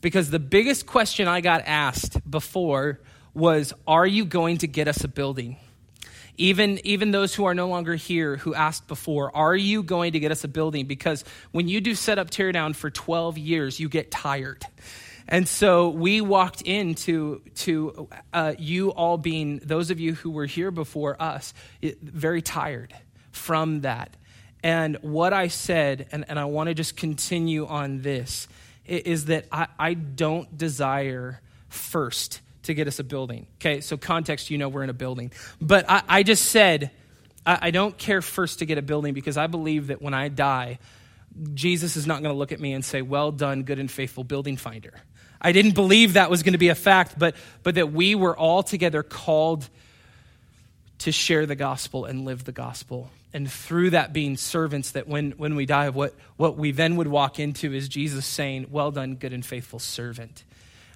Because 0.00 0.30
the 0.30 0.38
biggest 0.38 0.86
question 0.86 1.26
I 1.26 1.40
got 1.40 1.62
asked 1.64 2.30
before 2.30 3.00
was, 3.32 3.72
Are 3.86 4.06
you 4.06 4.26
going 4.26 4.58
to 4.58 4.68
get 4.68 4.86
us 4.86 5.02
a 5.02 5.08
building? 5.08 5.56
Even, 6.36 6.80
even 6.84 7.10
those 7.10 7.34
who 7.34 7.44
are 7.44 7.54
no 7.54 7.68
longer 7.68 7.94
here 7.94 8.36
who 8.36 8.54
asked 8.54 8.88
before, 8.88 9.34
are 9.36 9.54
you 9.54 9.82
going 9.82 10.12
to 10.12 10.20
get 10.20 10.32
us 10.32 10.44
a 10.44 10.48
building? 10.48 10.86
Because 10.86 11.24
when 11.52 11.68
you 11.68 11.80
do 11.80 11.94
set 11.94 12.18
up 12.18 12.30
tear 12.30 12.50
down 12.52 12.74
for 12.74 12.90
12 12.90 13.38
years, 13.38 13.78
you 13.78 13.88
get 13.88 14.10
tired. 14.10 14.64
And 15.28 15.48
so 15.48 15.88
we 15.88 16.20
walked 16.20 16.62
into 16.62 17.40
to 17.56 18.08
uh, 18.32 18.54
you 18.58 18.90
all 18.90 19.16
being 19.16 19.58
those 19.58 19.90
of 19.90 19.98
you 19.98 20.14
who 20.14 20.30
were 20.30 20.46
here 20.46 20.70
before 20.70 21.20
us, 21.20 21.54
very 21.82 22.42
tired 22.42 22.94
from 23.30 23.82
that. 23.82 24.14
And 24.62 24.98
what 25.02 25.32
I 25.32 25.48
said, 25.48 26.08
and, 26.12 26.24
and 26.28 26.38
I 26.38 26.46
want 26.46 26.68
to 26.68 26.74
just 26.74 26.96
continue 26.96 27.66
on 27.66 28.02
this, 28.02 28.48
is 28.86 29.26
that 29.26 29.46
I, 29.50 29.68
I 29.78 29.94
don't 29.94 30.56
desire 30.56 31.40
first 31.68 32.40
to 32.64 32.74
get 32.74 32.88
us 32.88 32.98
a 32.98 33.04
building. 33.04 33.46
Okay, 33.56 33.80
so 33.80 33.96
context, 33.96 34.50
you 34.50 34.58
know 34.58 34.68
we're 34.68 34.84
in 34.84 34.90
a 34.90 34.94
building. 34.94 35.32
But 35.60 35.88
I, 35.88 36.02
I 36.08 36.22
just 36.22 36.46
said, 36.46 36.90
I, 37.46 37.58
I 37.62 37.70
don't 37.70 37.96
care 37.96 38.22
first 38.22 38.58
to 38.58 38.66
get 38.66 38.78
a 38.78 38.82
building 38.82 39.14
because 39.14 39.36
I 39.36 39.46
believe 39.46 39.88
that 39.88 40.02
when 40.02 40.14
I 40.14 40.28
die, 40.28 40.78
Jesus 41.54 41.96
is 41.96 42.06
not 42.06 42.22
going 42.22 42.32
to 42.32 42.38
look 42.38 42.52
at 42.52 42.60
me 42.60 42.72
and 42.72 42.84
say, 42.84 43.02
Well 43.02 43.32
done, 43.32 43.62
good 43.62 43.78
and 43.78 43.90
faithful 43.90 44.24
building 44.24 44.56
finder. 44.56 44.94
I 45.40 45.52
didn't 45.52 45.74
believe 45.74 46.14
that 46.14 46.30
was 46.30 46.42
going 46.42 46.52
to 46.52 46.58
be 46.58 46.70
a 46.70 46.74
fact, 46.74 47.18
but, 47.18 47.36
but 47.62 47.74
that 47.74 47.92
we 47.92 48.14
were 48.14 48.36
all 48.36 48.62
together 48.62 49.02
called 49.02 49.68
to 50.98 51.12
share 51.12 51.44
the 51.44 51.56
gospel 51.56 52.06
and 52.06 52.24
live 52.24 52.44
the 52.44 52.52
gospel. 52.52 53.10
And 53.34 53.50
through 53.50 53.90
that 53.90 54.12
being 54.12 54.36
servants, 54.36 54.92
that 54.92 55.06
when, 55.06 55.32
when 55.32 55.54
we 55.54 55.66
die, 55.66 55.90
what, 55.90 56.14
what 56.36 56.56
we 56.56 56.70
then 56.70 56.96
would 56.96 57.08
walk 57.08 57.38
into 57.38 57.74
is 57.74 57.88
Jesus 57.88 58.24
saying, 58.24 58.68
Well 58.70 58.90
done, 58.90 59.16
good 59.16 59.32
and 59.32 59.44
faithful 59.44 59.80
servant. 59.80 60.44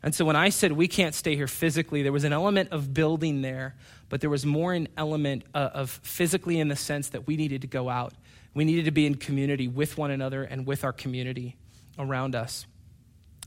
And 0.03 0.15
so 0.15 0.25
when 0.25 0.37
I 0.37 0.51
said 0.51 0.73
we 0.73 0.89
can't 0.89 1.15
stay 1.15 1.35
here 1.35 1.49
physically, 1.49 2.03
there 2.03 2.13
was 2.13 2.25
an 2.25 2.33
element 2.33 2.71
of 2.71 2.95
building 2.95 3.43
there, 3.43 3.75
but 4.09 4.21
there 4.21 4.31
was 4.31 4.47
more 4.47 4.73
an 4.73 4.89
element 4.97 5.45
uh, 5.55 5.71
of 5.75 5.91
physically 5.91 6.61
in 6.61 6.69
the 6.69 6.77
sense 6.77 7.09
that 7.11 7.27
we 7.27 7.37
needed 7.37 7.63
to 7.63 7.67
go 7.67 7.89
out. 7.89 8.15
We 8.55 8.65
needed 8.65 8.85
to 8.85 8.91
be 8.91 9.07
in 9.07 9.17
community 9.17 9.69
with 9.69 9.99
one 9.99 10.11
another 10.11 10.45
and 10.45 10.67
with 10.67 10.85
our 10.85 10.93
community 10.93 11.57
around 11.99 12.35
us. 12.35 12.67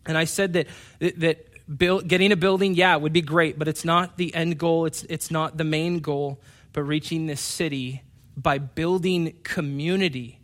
And 0.05 0.17
I 0.17 0.25
said 0.25 0.53
that, 0.53 0.67
that 0.99 1.47
build, 1.77 2.07
getting 2.07 2.31
a 2.31 2.35
building, 2.35 2.73
yeah, 2.73 2.95
would 2.95 3.13
be 3.13 3.21
great, 3.21 3.57
but 3.57 3.67
it's 3.67 3.85
not 3.85 4.17
the 4.17 4.33
end 4.33 4.57
goal, 4.57 4.85
it's, 4.85 5.03
it's 5.03 5.31
not 5.31 5.57
the 5.57 5.63
main 5.63 5.99
goal, 5.99 6.41
but 6.73 6.83
reaching 6.83 7.27
this 7.27 7.41
city 7.41 8.01
by 8.35 8.57
building 8.57 9.37
community 9.43 10.39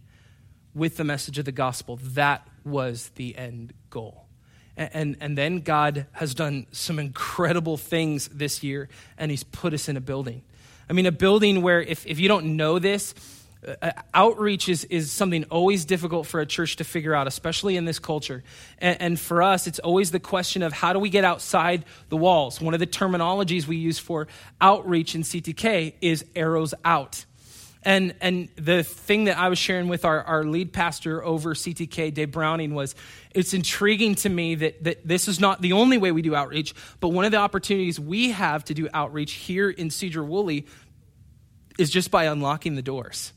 with 0.74 0.98
the 0.98 1.04
message 1.04 1.38
of 1.38 1.46
the 1.46 1.52
gospel. 1.52 2.00
That 2.02 2.48
was 2.64 3.10
the 3.16 3.38
end 3.38 3.74
goal. 3.90 4.27
And, 4.78 5.18
and 5.20 5.36
then 5.38 5.62
God 5.62 6.06
has 6.12 6.36
done 6.36 6.68
some 6.72 7.00
incredible 7.00 7.78
things 7.78 8.28
this 8.28 8.62
year, 8.64 8.90
and 9.18 9.32
He's 9.32 9.44
put 9.44 9.74
us 9.74 9.90
in 9.90 9.98
a 9.98 10.02
building. 10.02 10.44
I 10.90 10.94
mean, 10.94 11.08
a 11.08 11.12
building 11.12 11.64
where 11.64 11.82
if, 11.82 12.06
if 12.06 12.20
you 12.20 12.28
don't 12.28 12.56
know 12.56 12.78
this, 12.78 13.16
uh, 13.68 13.74
uh, 13.82 13.92
outreach 14.14 14.70
is, 14.70 14.86
is 14.86 15.12
something 15.12 15.44
always 15.46 15.84
difficult 15.84 16.28
for 16.28 16.40
a 16.40 16.46
church 16.46 16.76
to 16.76 16.84
figure 16.84 17.16
out, 17.16 17.28
especially 17.28 17.76
in 17.76 17.86
this 17.86 18.00
culture. 18.00 18.44
And, 18.78 19.02
and, 19.02 19.20
for 19.20 19.42
us, 19.42 19.66
it's 19.68 19.80
always 19.80 20.12
the 20.12 20.20
question 20.20 20.62
of 20.62 20.74
how 20.74 20.94
do 20.94 21.00
we 21.00 21.10
get 21.10 21.24
outside 21.24 21.84
the 22.10 22.18
walls? 22.18 22.62
One 22.62 22.74
of 22.74 22.80
the 22.80 22.88
terminologies 22.88 23.66
we 23.66 23.78
use 23.78 23.98
for 23.98 24.28
outreach 24.62 25.16
in 25.16 25.24
CTK 25.24 25.94
is 26.02 26.24
arrows 26.36 26.74
out. 26.86 27.26
And, 27.88 28.16
and 28.20 28.50
the 28.58 28.84
thing 28.84 29.24
that 29.24 29.38
I 29.38 29.48
was 29.48 29.58
sharing 29.58 29.88
with 29.88 30.04
our, 30.04 30.22
our 30.22 30.44
lead 30.44 30.74
pastor 30.74 31.24
over 31.24 31.54
CTK, 31.54 32.14
Dave 32.14 32.32
Browning, 32.34 32.76
was 32.76 32.96
it's 33.34 33.54
intriguing 33.54 34.16
to 34.16 34.30
me 34.30 34.56
that, 34.56 34.84
that 34.84 35.08
this 35.08 35.30
is 35.30 35.40
not 35.40 35.62
the 35.62 35.72
only 35.72 35.98
way 35.98 36.12
we 36.12 36.22
do 36.22 36.36
outreach, 36.36 36.76
but 37.00 37.10
one 37.10 37.24
of 37.24 37.32
the 37.32 37.38
opportunities 37.38 37.98
we 37.98 38.32
have 38.32 38.66
to 38.66 38.74
do 38.74 38.90
outreach 38.94 39.32
here 39.32 39.70
in 39.70 39.88
Sedro-Woolley 39.88 40.68
is 41.80 41.90
just 41.90 42.12
by 42.12 42.26
unlocking 42.26 42.76
the 42.76 42.82
doors. 42.82 43.32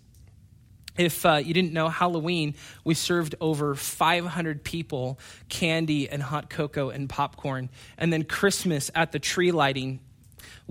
if 0.99 1.25
uh, 1.25 1.35
you 1.35 1.55
didn't 1.55 1.73
know, 1.73 1.89
Halloween, 1.89 2.57
we 2.83 2.95
served 2.95 3.37
over 3.41 3.77
500 3.77 4.65
people 4.65 5.21
candy 5.49 6.09
and 6.09 6.21
hot 6.21 6.51
cocoa 6.51 6.91
and 6.91 7.09
popcorn. 7.09 7.71
And 7.97 8.13
then 8.13 8.25
Christmas 8.25 8.91
at 8.97 9.13
the 9.13 9.21
tree 9.21 9.53
lighting, 9.53 10.01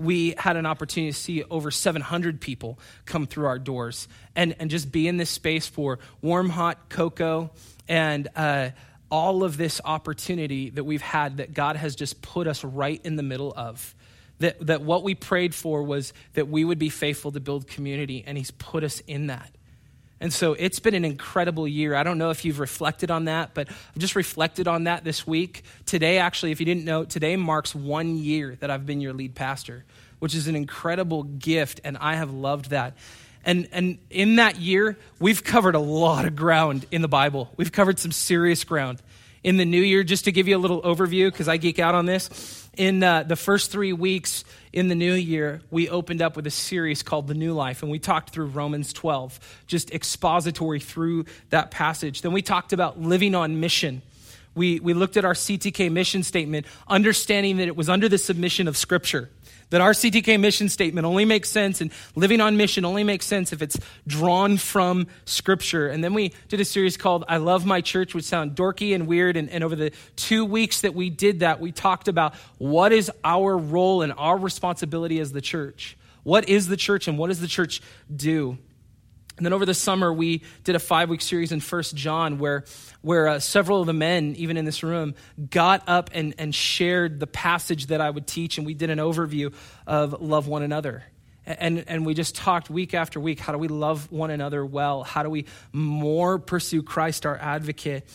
we 0.00 0.34
had 0.38 0.56
an 0.56 0.64
opportunity 0.64 1.12
to 1.12 1.18
see 1.18 1.44
over 1.44 1.70
700 1.70 2.40
people 2.40 2.78
come 3.04 3.26
through 3.26 3.46
our 3.46 3.58
doors 3.58 4.08
and, 4.34 4.56
and 4.58 4.70
just 4.70 4.90
be 4.90 5.06
in 5.06 5.18
this 5.18 5.28
space 5.28 5.66
for 5.66 5.98
warm, 6.22 6.48
hot 6.48 6.88
cocoa 6.88 7.50
and 7.86 8.28
uh, 8.34 8.70
all 9.10 9.44
of 9.44 9.58
this 9.58 9.78
opportunity 9.84 10.70
that 10.70 10.84
we've 10.84 11.02
had 11.02 11.36
that 11.36 11.52
God 11.52 11.76
has 11.76 11.94
just 11.96 12.22
put 12.22 12.46
us 12.46 12.64
right 12.64 13.00
in 13.04 13.16
the 13.16 13.22
middle 13.22 13.52
of. 13.54 13.94
That, 14.38 14.66
that 14.66 14.80
what 14.80 15.02
we 15.02 15.14
prayed 15.14 15.54
for 15.54 15.82
was 15.82 16.14
that 16.32 16.48
we 16.48 16.64
would 16.64 16.78
be 16.78 16.88
faithful 16.88 17.30
to 17.32 17.40
build 17.40 17.66
community, 17.66 18.24
and 18.26 18.38
He's 18.38 18.50
put 18.50 18.84
us 18.84 19.00
in 19.00 19.26
that. 19.26 19.50
And 20.20 20.32
so 20.32 20.52
it's 20.52 20.78
been 20.80 20.94
an 20.94 21.04
incredible 21.04 21.66
year. 21.66 21.94
I 21.94 22.02
don't 22.02 22.18
know 22.18 22.28
if 22.28 22.44
you've 22.44 22.58
reflected 22.58 23.10
on 23.10 23.24
that, 23.24 23.54
but 23.54 23.68
I've 23.70 23.98
just 23.98 24.14
reflected 24.14 24.68
on 24.68 24.84
that 24.84 25.02
this 25.02 25.26
week. 25.26 25.64
Today, 25.86 26.18
actually, 26.18 26.52
if 26.52 26.60
you 26.60 26.66
didn't 26.66 26.84
know, 26.84 27.04
today 27.04 27.36
marks 27.36 27.74
one 27.74 28.18
year 28.18 28.56
that 28.60 28.70
I've 28.70 28.84
been 28.84 29.00
your 29.00 29.14
lead 29.14 29.34
pastor, 29.34 29.84
which 30.18 30.34
is 30.34 30.46
an 30.46 30.56
incredible 30.56 31.22
gift, 31.22 31.80
and 31.84 31.96
I 31.96 32.16
have 32.16 32.30
loved 32.32 32.70
that. 32.70 32.96
And, 33.46 33.66
and 33.72 33.96
in 34.10 34.36
that 34.36 34.60
year, 34.60 34.98
we've 35.18 35.42
covered 35.42 35.74
a 35.74 35.80
lot 35.80 36.26
of 36.26 36.36
ground 36.36 36.84
in 36.90 37.00
the 37.00 37.08
Bible. 37.08 37.50
We've 37.56 37.72
covered 37.72 37.98
some 37.98 38.12
serious 38.12 38.64
ground. 38.64 39.00
In 39.42 39.56
the 39.56 39.64
new 39.64 39.80
year, 39.80 40.04
just 40.04 40.26
to 40.26 40.32
give 40.32 40.48
you 40.48 40.58
a 40.58 40.60
little 40.60 40.82
overview, 40.82 41.32
because 41.32 41.48
I 41.48 41.56
geek 41.56 41.78
out 41.78 41.94
on 41.94 42.04
this, 42.04 42.68
in 42.76 43.02
uh, 43.02 43.22
the 43.22 43.36
first 43.36 43.72
three 43.72 43.94
weeks 43.94 44.44
in 44.72 44.88
the 44.88 44.94
new 44.94 45.14
year, 45.14 45.60
we 45.70 45.88
opened 45.88 46.22
up 46.22 46.36
with 46.36 46.46
a 46.46 46.50
series 46.50 47.02
called 47.02 47.26
The 47.26 47.34
New 47.34 47.54
Life, 47.54 47.82
and 47.82 47.90
we 47.90 47.98
talked 47.98 48.30
through 48.30 48.46
Romans 48.46 48.92
12, 48.92 49.40
just 49.66 49.90
expository 49.92 50.78
through 50.78 51.24
that 51.50 51.70
passage. 51.70 52.22
Then 52.22 52.32
we 52.32 52.42
talked 52.42 52.72
about 52.72 53.00
living 53.00 53.34
on 53.34 53.58
mission. 53.58 54.02
We, 54.54 54.78
we 54.80 54.94
looked 54.94 55.16
at 55.16 55.24
our 55.24 55.34
CTK 55.34 55.90
mission 55.90 56.22
statement, 56.22 56.66
understanding 56.86 57.56
that 57.56 57.66
it 57.66 57.76
was 57.76 57.88
under 57.88 58.08
the 58.08 58.18
submission 58.18 58.68
of 58.68 58.76
Scripture 58.76 59.28
that 59.70 59.80
our 59.80 59.92
CTK 59.92 60.38
mission 60.38 60.68
statement 60.68 61.06
only 61.06 61.24
makes 61.24 61.48
sense 61.48 61.80
and 61.80 61.90
living 62.14 62.40
on 62.40 62.56
mission 62.56 62.84
only 62.84 63.04
makes 63.04 63.26
sense 63.26 63.52
if 63.52 63.62
it's 63.62 63.78
drawn 64.06 64.56
from 64.56 65.06
Scripture. 65.24 65.88
And 65.88 66.04
then 66.04 66.14
we 66.14 66.32
did 66.48 66.60
a 66.60 66.64
series 66.64 66.96
called 66.96 67.24
I 67.28 67.38
Love 67.38 67.64
My 67.64 67.80
Church, 67.80 68.14
which 68.14 68.24
sound 68.24 68.54
dorky 68.54 68.94
and 68.94 69.06
weird. 69.06 69.36
And, 69.36 69.48
and 69.48 69.64
over 69.64 69.76
the 69.76 69.92
two 70.16 70.44
weeks 70.44 70.82
that 70.82 70.94
we 70.94 71.10
did 71.10 71.40
that, 71.40 71.60
we 71.60 71.72
talked 71.72 72.08
about 72.08 72.34
what 72.58 72.92
is 72.92 73.10
our 73.24 73.56
role 73.56 74.02
and 74.02 74.12
our 74.16 74.36
responsibility 74.36 75.20
as 75.20 75.32
the 75.32 75.40
church. 75.40 75.96
What 76.22 76.48
is 76.48 76.68
the 76.68 76.76
church 76.76 77.08
and 77.08 77.16
what 77.16 77.28
does 77.28 77.40
the 77.40 77.48
church 77.48 77.80
do? 78.14 78.58
And 79.40 79.46
then 79.46 79.54
over 79.54 79.64
the 79.64 79.72
summer, 79.72 80.12
we 80.12 80.42
did 80.64 80.76
a 80.76 80.78
five 80.78 81.08
week 81.08 81.22
series 81.22 81.50
in 81.50 81.60
First 81.60 81.94
John 81.94 82.36
where, 82.36 82.64
where 83.00 83.26
uh, 83.26 83.38
several 83.38 83.80
of 83.80 83.86
the 83.86 83.94
men, 83.94 84.34
even 84.36 84.58
in 84.58 84.66
this 84.66 84.82
room, 84.82 85.14
got 85.48 85.82
up 85.88 86.10
and, 86.12 86.34
and 86.36 86.54
shared 86.54 87.20
the 87.20 87.26
passage 87.26 87.86
that 87.86 88.02
I 88.02 88.10
would 88.10 88.26
teach. 88.26 88.58
And 88.58 88.66
we 88.66 88.74
did 88.74 88.90
an 88.90 88.98
overview 88.98 89.54
of 89.86 90.20
love 90.20 90.46
one 90.46 90.62
another. 90.62 91.04
And, 91.46 91.82
and 91.88 92.04
we 92.04 92.12
just 92.12 92.34
talked 92.34 92.68
week 92.68 92.92
after 92.92 93.18
week 93.18 93.40
how 93.40 93.54
do 93.54 93.58
we 93.58 93.68
love 93.68 94.12
one 94.12 94.30
another 94.30 94.62
well? 94.62 95.04
How 95.04 95.22
do 95.22 95.30
we 95.30 95.46
more 95.72 96.38
pursue 96.38 96.82
Christ, 96.82 97.24
our 97.24 97.38
advocate? 97.38 98.06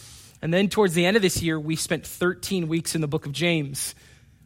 And 0.44 0.54
then 0.54 0.70
towards 0.70 0.94
the 0.94 1.08
end 1.08 1.16
of 1.16 1.24
this 1.24 1.42
year, 1.42 1.60
we 1.60 1.76
spent 1.76 2.06
13 2.06 2.68
weeks 2.68 2.94
in 2.94 3.02
the 3.02 3.08
book 3.08 3.26
of 3.26 3.32
James, 3.32 3.96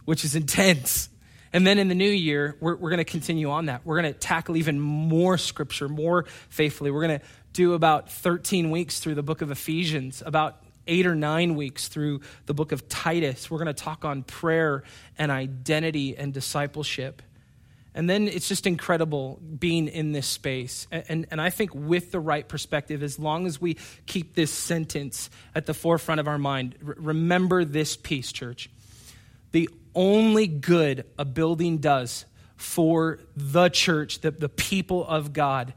which 0.06 0.24
is 0.24 0.34
intense. 0.34 1.10
And 1.52 1.66
then 1.66 1.80
in 1.80 1.88
the 1.88 1.96
new 1.96 2.10
year, 2.10 2.56
we're, 2.60 2.76
we're 2.76 2.90
going 2.90 3.00
to 3.00 3.04
continue 3.04 3.50
on 3.50 3.66
that. 3.66 3.86
We're 3.86 4.02
going 4.02 4.14
to 4.14 4.20
tackle 4.20 4.58
even 4.58 4.80
more 4.80 5.38
scripture, 5.38 5.90
more 5.90 6.26
faithfully. 6.50 6.92
We're 6.92 7.08
going 7.08 7.20
to 7.20 7.26
do 7.54 7.74
about 7.74 8.12
13 8.12 8.70
weeks 8.70 9.00
through 9.00 9.16
the 9.16 9.24
book 9.24 9.42
of 9.42 9.50
Ephesians, 9.50 10.22
about 10.26 10.64
eight 10.88 11.06
or 11.06 11.16
nine 11.16 11.56
weeks 11.56 11.88
through 11.88 12.22
the 12.46 12.54
book 12.54 12.72
of 12.72 12.88
Titus. 12.90 13.50
We're 13.50 13.58
going 13.58 13.68
to 13.68 13.74
talk 13.74 14.06
on 14.06 14.24
prayer 14.24 14.84
and 15.18 15.32
identity 15.32 16.18
and 16.18 16.34
discipleship. 16.34 17.22
And 17.96 18.10
then 18.10 18.28
it's 18.28 18.48
just 18.48 18.68
incredible 18.68 19.42
being 19.60 19.88
in 19.88 20.12
this 20.12 20.28
space. 20.28 20.88
And, 20.92 21.04
and, 21.10 21.28
and, 21.32 21.42
I 21.42 21.50
think 21.50 21.74
with 21.74 22.12
the 22.12 22.20
right 22.20 22.48
perspective, 22.48 23.02
as 23.02 23.18
long 23.18 23.48
as 23.48 23.60
we 23.60 23.78
keep 24.06 24.36
this 24.36 24.52
sentence 24.52 25.30
at 25.56 25.66
the 25.66 25.74
forefront 25.74 26.20
of 26.20 26.28
our 26.28 26.38
mind, 26.38 26.76
remember 26.82 27.66
this 27.66 27.98
piece, 27.98 28.32
church. 28.32 28.70
The 29.52 29.70
only 29.96 30.48
good 30.48 31.06
a 31.18 31.26
building 31.26 31.78
does 31.78 32.26
for 32.56 33.20
the 33.36 33.70
church, 33.70 34.20
the, 34.20 34.32
the 34.32 34.50
people 34.50 35.06
of 35.06 35.34
God, 35.34 35.74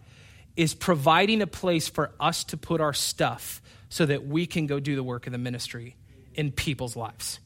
is 0.56 0.74
providing 0.74 1.42
a 1.42 1.46
place 1.46 1.88
for 1.88 2.12
us 2.20 2.44
to 2.44 2.56
put 2.56 2.80
our 2.80 2.92
stuff 2.92 3.62
so 3.88 4.06
that 4.06 4.26
we 4.26 4.46
can 4.46 4.66
go 4.66 4.80
do 4.80 4.96
the 4.96 5.02
work 5.02 5.26
of 5.26 5.32
the 5.32 5.38
ministry 5.38 5.96
in 6.34 6.50
people's 6.50 6.96
lives. 6.96 7.38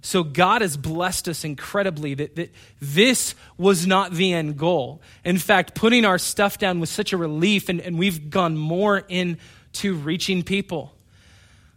So 0.00 0.22
God 0.22 0.60
has 0.60 0.76
blessed 0.76 1.28
us 1.28 1.44
incredibly 1.44 2.14
that, 2.14 2.36
that 2.36 2.52
this 2.80 3.34
was 3.56 3.86
not 3.86 4.12
the 4.12 4.34
end 4.34 4.58
goal. 4.58 5.00
In 5.24 5.38
fact, 5.38 5.74
putting 5.74 6.04
our 6.04 6.18
stuff 6.18 6.58
down 6.58 6.78
was 6.80 6.90
such 6.90 7.12
a 7.12 7.16
relief, 7.16 7.68
and, 7.70 7.80
and 7.80 7.98
we've 7.98 8.28
gone 8.28 8.56
more 8.56 8.98
into 8.98 9.94
reaching 9.94 10.42
people. 10.42 10.93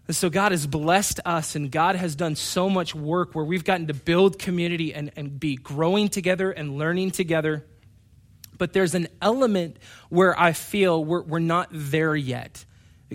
And 0.08 0.16
so 0.16 0.30
God 0.30 0.54
has 0.54 0.66
blessed 0.66 1.20
us, 1.26 1.56
and 1.56 1.70
God 1.70 1.98
has 1.98 2.16
done 2.16 2.36
so 2.36 2.70
much 2.70 2.96
work 2.96 3.36
where 3.36 3.44
we've 3.44 3.66
gotten 3.66 3.88
to 3.88 3.94
build 3.94 4.40
community 4.40 4.94
and, 4.94 5.12
and 5.18 5.38
be 5.38 5.58
growing 5.58 6.08
together 6.08 6.50
and 6.50 6.78
learning 6.78 7.12
together. 7.12 7.66
But 8.58 8.72
there's 8.72 8.96
an 8.96 9.10
element 9.22 9.78
where 10.10 10.40
I 10.40 10.54
feel 10.54 11.04
we're, 11.04 11.24
we're 11.24 11.40
not 11.40 11.68
there 11.72 12.16
yet, 12.16 12.64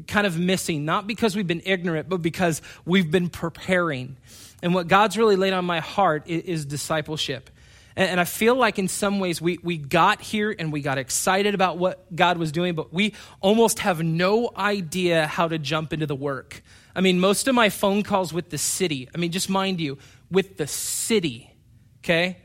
kind 0.06 0.26
of 0.26 0.38
missing, 0.38 0.84
not 0.84 1.06
because 1.06 1.34
we've 1.34 1.46
been 1.46 1.62
ignorant, 1.64 2.10
but 2.10 2.18
because 2.18 2.60
we've 2.84 3.10
been 3.10 3.30
preparing. 3.30 4.18
And 4.62 4.74
what 4.74 4.86
God's 4.86 5.16
really 5.16 5.36
laid 5.36 5.54
on 5.54 5.64
my 5.64 5.80
heart 5.80 6.28
is, 6.28 6.42
is 6.42 6.66
discipleship. 6.66 7.48
And, 7.96 8.20
I 8.20 8.24
feel 8.24 8.54
like 8.54 8.78
in 8.78 8.88
some 8.88 9.18
ways 9.18 9.40
we, 9.40 9.58
we 9.62 9.76
got 9.76 10.22
here 10.22 10.54
and 10.58 10.72
we 10.72 10.80
got 10.80 10.96
excited 10.96 11.54
about 11.54 11.76
what 11.76 12.14
God 12.14 12.38
was 12.38 12.50
doing, 12.50 12.74
but 12.74 12.92
we 12.92 13.14
almost 13.40 13.80
have 13.80 14.02
no 14.02 14.50
idea 14.56 15.26
how 15.26 15.48
to 15.48 15.58
jump 15.58 15.92
into 15.92 16.06
the 16.06 16.14
work. 16.14 16.62
I 16.94 17.00
mean, 17.00 17.20
most 17.20 17.48
of 17.48 17.54
my 17.54 17.68
phone 17.68 18.02
calls 18.02 18.32
with 18.32 18.50
the 18.50 18.58
city, 18.58 19.08
I 19.14 19.18
mean, 19.18 19.32
just 19.32 19.48
mind 19.48 19.80
you, 19.80 19.98
with 20.30 20.56
the 20.56 20.66
city, 20.66 21.54
okay? 22.00 22.38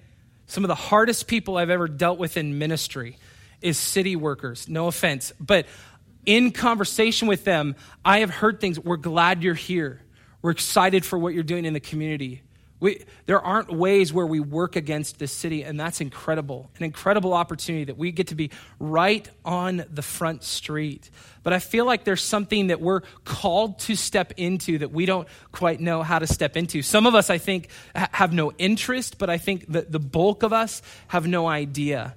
Some 0.48 0.64
of 0.64 0.70
the 0.70 0.76
hardest 0.76 1.28
people 1.28 1.58
I've 1.58 1.70
ever 1.70 1.88
dealt 1.88 2.18
with 2.20 2.38
in 2.38 2.58
ministry 2.58 3.18
is 3.62 3.78
city 3.78 4.16
workers. 4.16 4.70
No 4.70 4.88
offense. 4.88 5.34
But 5.40 5.66
in 6.26 6.52
conversation 6.52 7.28
with 7.28 7.44
them, 7.44 7.76
I 8.06 8.20
have 8.20 8.30
heard 8.30 8.62
things. 8.62 8.80
We're 8.80 8.98
glad 8.98 9.44
you're 9.44 9.54
here. 9.54 10.02
We're 10.42 10.52
excited 10.52 11.04
for 11.04 11.18
what 11.18 11.34
you're 11.34 11.44
doing 11.44 11.66
in 11.66 11.74
the 11.74 11.80
community. 11.80 12.44
We, 12.80 13.06
there 13.26 13.42
aren't 13.42 13.72
ways 13.74 14.14
where 14.14 14.26
we 14.26 14.40
work 14.40 14.76
against 14.76 15.18
this 15.18 15.32
city, 15.32 15.64
and 15.64 15.80
that's 15.80 16.00
incredible. 16.00 16.70
An 16.78 16.84
incredible 16.84 17.34
opportunity 17.34 17.86
that 17.86 17.98
we 17.98 18.12
get 18.12 18.28
to 18.28 18.36
be 18.36 18.52
right 18.80 19.28
on 19.44 19.84
the 19.92 20.04
front 20.04 20.44
street. 20.44 21.10
But 21.42 21.54
I 21.54 21.60
feel 21.60 21.86
like 21.86 22.04
there's 22.04 22.22
something 22.22 22.68
that 22.68 22.80
we're 22.80 23.02
called 23.26 23.80
to 23.80 23.96
step 23.96 24.34
into 24.38 24.78
that 24.78 24.92
we 24.92 25.08
don't 25.08 25.28
quite 25.52 25.80
know 25.80 26.04
how 26.04 26.20
to 26.20 26.28
step 26.28 26.56
into. 26.56 26.84
Some 26.84 27.08
of 27.08 27.16
us, 27.16 27.32
I 27.32 27.40
think, 27.40 27.70
have 27.96 28.32
no 28.32 28.52
interest, 28.60 29.18
but 29.18 29.30
I 29.30 29.40
think 29.40 29.72
that 29.72 29.92
the 29.92 30.00
bulk 30.00 30.44
of 30.44 30.54
us 30.54 30.84
have 31.08 31.28
no 31.28 31.48
idea, 31.48 32.16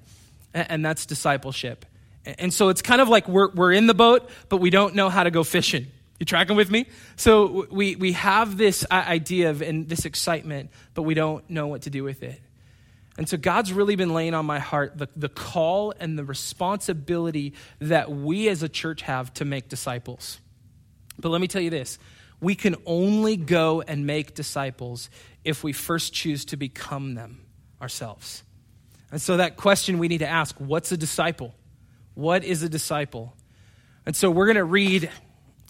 and 0.52 0.84
that's 0.84 1.06
discipleship. 1.06 1.86
And 2.26 2.52
so 2.52 2.68
it's 2.68 2.82
kind 2.82 3.00
of 3.00 3.08
like 3.08 3.28
we're, 3.28 3.50
we're 3.50 3.72
in 3.72 3.86
the 3.86 3.94
boat, 3.94 4.28
but 4.50 4.58
we 4.58 4.68
don't 4.68 4.94
know 4.94 5.08
how 5.08 5.22
to 5.22 5.30
go 5.30 5.42
fishing. 5.42 5.86
You 6.20 6.26
tracking 6.26 6.54
with 6.54 6.70
me? 6.70 6.86
So 7.16 7.66
we, 7.70 7.96
we 7.96 8.12
have 8.12 8.58
this 8.58 8.84
idea 8.92 9.50
of 9.50 9.62
and 9.62 9.88
this 9.88 10.04
excitement, 10.04 10.70
but 10.92 11.02
we 11.02 11.14
don't 11.14 11.48
know 11.48 11.66
what 11.66 11.82
to 11.82 11.90
do 11.90 12.04
with 12.04 12.22
it. 12.22 12.38
And 13.16 13.26
so 13.26 13.38
God's 13.38 13.72
really 13.72 13.96
been 13.96 14.12
laying 14.12 14.34
on 14.34 14.44
my 14.44 14.58
heart 14.58 14.98
the, 14.98 15.08
the 15.16 15.30
call 15.30 15.94
and 15.98 16.18
the 16.18 16.24
responsibility 16.24 17.54
that 17.78 18.10
we 18.10 18.48
as 18.48 18.62
a 18.62 18.68
church 18.68 19.02
have 19.02 19.32
to 19.34 19.46
make 19.46 19.70
disciples. 19.70 20.38
But 21.18 21.30
let 21.30 21.40
me 21.40 21.48
tell 21.48 21.62
you 21.62 21.70
this 21.70 21.98
we 22.38 22.54
can 22.54 22.76
only 22.84 23.36
go 23.36 23.80
and 23.80 24.06
make 24.06 24.34
disciples 24.34 25.08
if 25.42 25.64
we 25.64 25.72
first 25.72 26.12
choose 26.12 26.44
to 26.46 26.56
become 26.56 27.14
them 27.14 27.46
ourselves. 27.80 28.42
And 29.10 29.20
so 29.20 29.38
that 29.38 29.56
question 29.56 29.98
we 29.98 30.08
need 30.08 30.18
to 30.18 30.28
ask 30.28 30.54
what's 30.58 30.92
a 30.92 30.98
disciple? 30.98 31.54
What 32.12 32.44
is 32.44 32.62
a 32.62 32.68
disciple? 32.68 33.34
And 34.04 34.14
so 34.14 34.30
we're 34.30 34.46
going 34.46 34.56
to 34.56 34.64
read 34.64 35.10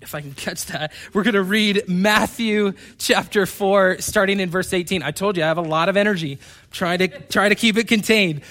if 0.00 0.14
I 0.14 0.20
can 0.20 0.32
catch 0.32 0.66
that, 0.66 0.92
we're 1.12 1.22
going 1.22 1.34
to 1.34 1.42
read 1.42 1.84
Matthew 1.88 2.72
chapter 2.98 3.46
4, 3.46 3.98
starting 3.98 4.40
in 4.40 4.50
verse 4.50 4.72
18. 4.72 5.02
I 5.02 5.10
told 5.10 5.36
you 5.36 5.42
I 5.42 5.46
have 5.46 5.58
a 5.58 5.62
lot 5.62 5.88
of 5.88 5.96
energy, 5.96 6.38
trying 6.70 6.98
to, 7.00 7.08
try 7.08 7.48
to 7.48 7.54
keep 7.54 7.76
it 7.76 7.86
contained. 7.86 8.42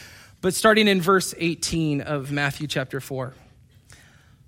But 0.42 0.54
starting 0.54 0.88
in 0.88 1.02
verse 1.02 1.34
18 1.38 2.02
of 2.02 2.32
Matthew 2.32 2.68
chapter 2.68 3.02
4. 3.02 3.34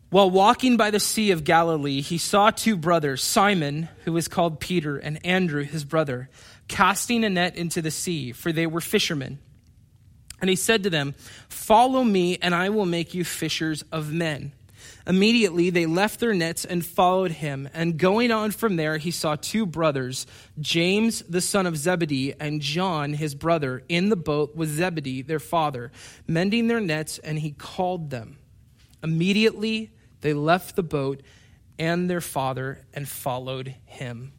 While 0.10 0.29
walking 0.29 0.77
by 0.77 0.91
the 0.91 1.00
Sea 1.00 1.31
of 1.31 1.43
Galilee, 1.43 2.01
he 2.01 2.17
saw 2.17 2.50
two 2.50 2.75
brothers, 2.75 3.24
Simon, 3.24 3.89
who 4.03 4.13
was 4.13 4.27
called 4.27 4.60
Peter, 4.60 4.98
and 4.98 5.25
Andrew, 5.25 5.63
his 5.63 5.86
brother, 5.86 6.29
casting 6.67 7.24
a 7.24 7.29
net 7.29 7.55
into 7.55 7.81
the 7.81 7.91
sea, 7.91 8.31
for 8.31 8.51
they 8.51 8.67
were 8.67 8.81
fishermen. 8.81 9.39
And 10.41 10.50
he 10.50 10.55
said 10.55 10.84
to 10.84 10.89
them, 10.89 11.15
Follow 11.48 12.03
me, 12.03 12.38
and 12.41 12.53
I 12.53 12.70
will 12.70 12.86
make 12.86 13.13
you 13.13 13.24
fishers 13.24 13.84
of 13.91 14.12
men. 14.12 14.51
Immediately 15.08 15.70
they 15.70 15.86
left 15.86 16.20
their 16.20 16.34
nets 16.34 16.65
and 16.65 16.86
followed 16.86 17.31
him. 17.31 17.70
And 17.74 17.98
going 17.98 18.31
on 18.31 18.51
from 18.51 18.75
there, 18.75 18.98
he 18.98 19.12
saw 19.12 19.36
two 19.36 19.65
brothers, 19.65 20.27
James 20.60 21.22
the 21.24 21.41
son 21.41 21.65
of 21.65 21.77
Zebedee 21.77 22.34
and 22.39 22.62
John 22.62 23.13
his 23.13 23.36
brother, 23.36 23.84
in 23.89 24.10
the 24.10 24.15
boat 24.15 24.55
with 24.55 24.70
Zebedee 24.70 25.22
their 25.22 25.39
father, 25.39 25.91
mending 26.27 26.67
their 26.67 26.79
nets, 26.79 27.17
and 27.20 27.39
he 27.39 27.51
called 27.51 28.10
them. 28.10 28.38
Immediately 29.03 29.91
they 30.22 30.34
left 30.34 30.75
the 30.75 30.84
boat 30.84 31.22
and 31.79 32.10
their 32.10 32.22
father 32.22 32.86
and 32.93 33.08
followed 33.08 33.75
him. 33.86 34.34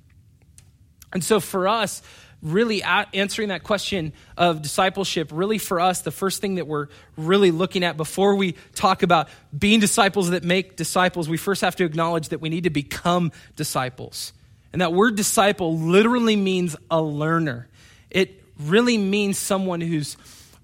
And 1.12 1.22
so 1.22 1.40
for 1.40 1.68
us, 1.68 2.02
really 2.42 2.82
answering 2.82 3.48
that 3.48 3.62
question 3.62 4.12
of 4.36 4.62
discipleship, 4.62 5.30
really 5.32 5.58
for 5.58 5.80
us, 5.80 6.02
the 6.02 6.10
first 6.10 6.40
thing 6.40 6.56
that 6.56 6.66
we're 6.66 6.88
really 7.16 7.52
looking 7.52 7.84
at 7.84 7.96
before 7.96 8.34
we 8.34 8.56
talk 8.74 9.02
about 9.02 9.28
being 9.56 9.78
disciples 9.78 10.30
that 10.30 10.42
make 10.42 10.76
disciples, 10.76 11.28
we 11.28 11.36
first 11.36 11.60
have 11.62 11.76
to 11.76 11.84
acknowledge 11.84 12.30
that 12.30 12.40
we 12.40 12.48
need 12.48 12.64
to 12.64 12.70
become 12.70 13.30
disciples. 13.54 14.32
And 14.72 14.82
that 14.82 14.92
word 14.92 15.16
disciple 15.16 15.78
literally 15.78 16.34
means 16.34 16.74
a 16.90 17.00
learner. 17.00 17.68
It 18.10 18.42
really 18.58 18.98
means 18.98 19.38
someone 19.38 19.80
who's 19.80 20.16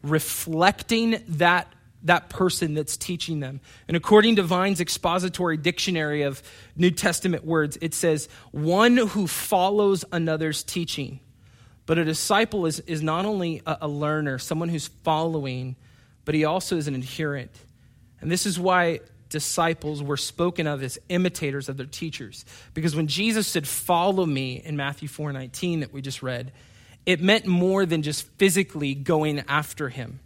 reflecting 0.03 1.23
that 1.29 1.73
that 2.05 2.29
person 2.29 2.75
that's 2.75 2.97
teaching 2.97 3.41
them. 3.41 3.61
And 3.89 3.97
according 3.97 4.37
to 4.37 4.43
Vine's 4.45 4.81
expository 4.81 5.57
dictionary 5.57 6.23
of 6.23 6.43
New 6.77 6.93
Testament 6.93 7.45
words, 7.45 7.77
it 7.81 7.93
says, 7.93 8.29
one 8.53 8.97
who 8.97 9.27
follows 9.27 10.05
another's 10.13 10.63
teaching. 10.63 11.19
But 11.89 11.97
a 11.97 12.05
disciple 12.05 12.67
is, 12.67 12.81
is 12.81 13.03
not 13.03 13.25
only 13.25 13.63
a, 13.67 13.79
a 13.81 13.89
learner, 13.89 14.39
someone 14.39 14.69
who's 14.69 14.89
following, 14.89 15.75
but 16.27 16.35
he 16.35 16.45
also 16.45 16.77
is 16.77 16.87
an 16.87 16.95
adherent. 16.95 17.51
And 18.21 18.31
this 18.31 18.45
is 18.45 18.61
why 18.61 19.01
disciples 19.31 20.03
were 20.03 20.19
spoken 20.19 20.67
of 20.67 20.83
as 20.83 20.99
imitators 21.09 21.71
of 21.71 21.79
their 21.79 21.87
teachers. 21.87 22.45
Because 22.75 22.95
when 22.95 23.07
Jesus 23.07 23.47
said, 23.47 23.67
Follow 23.67 24.27
me 24.27 24.61
in 24.63 24.77
Matthew 24.77 25.09
4 25.09 25.33
19 25.33 25.81
that 25.81 25.91
we 25.91 26.03
just 26.03 26.23
read, 26.23 26.53
it 27.07 27.23
meant 27.23 27.47
more 27.47 27.87
than 27.87 28.03
just 28.03 28.29
physically 28.37 28.95
going 28.95 29.41
after 29.49 29.89
him. 29.89 30.21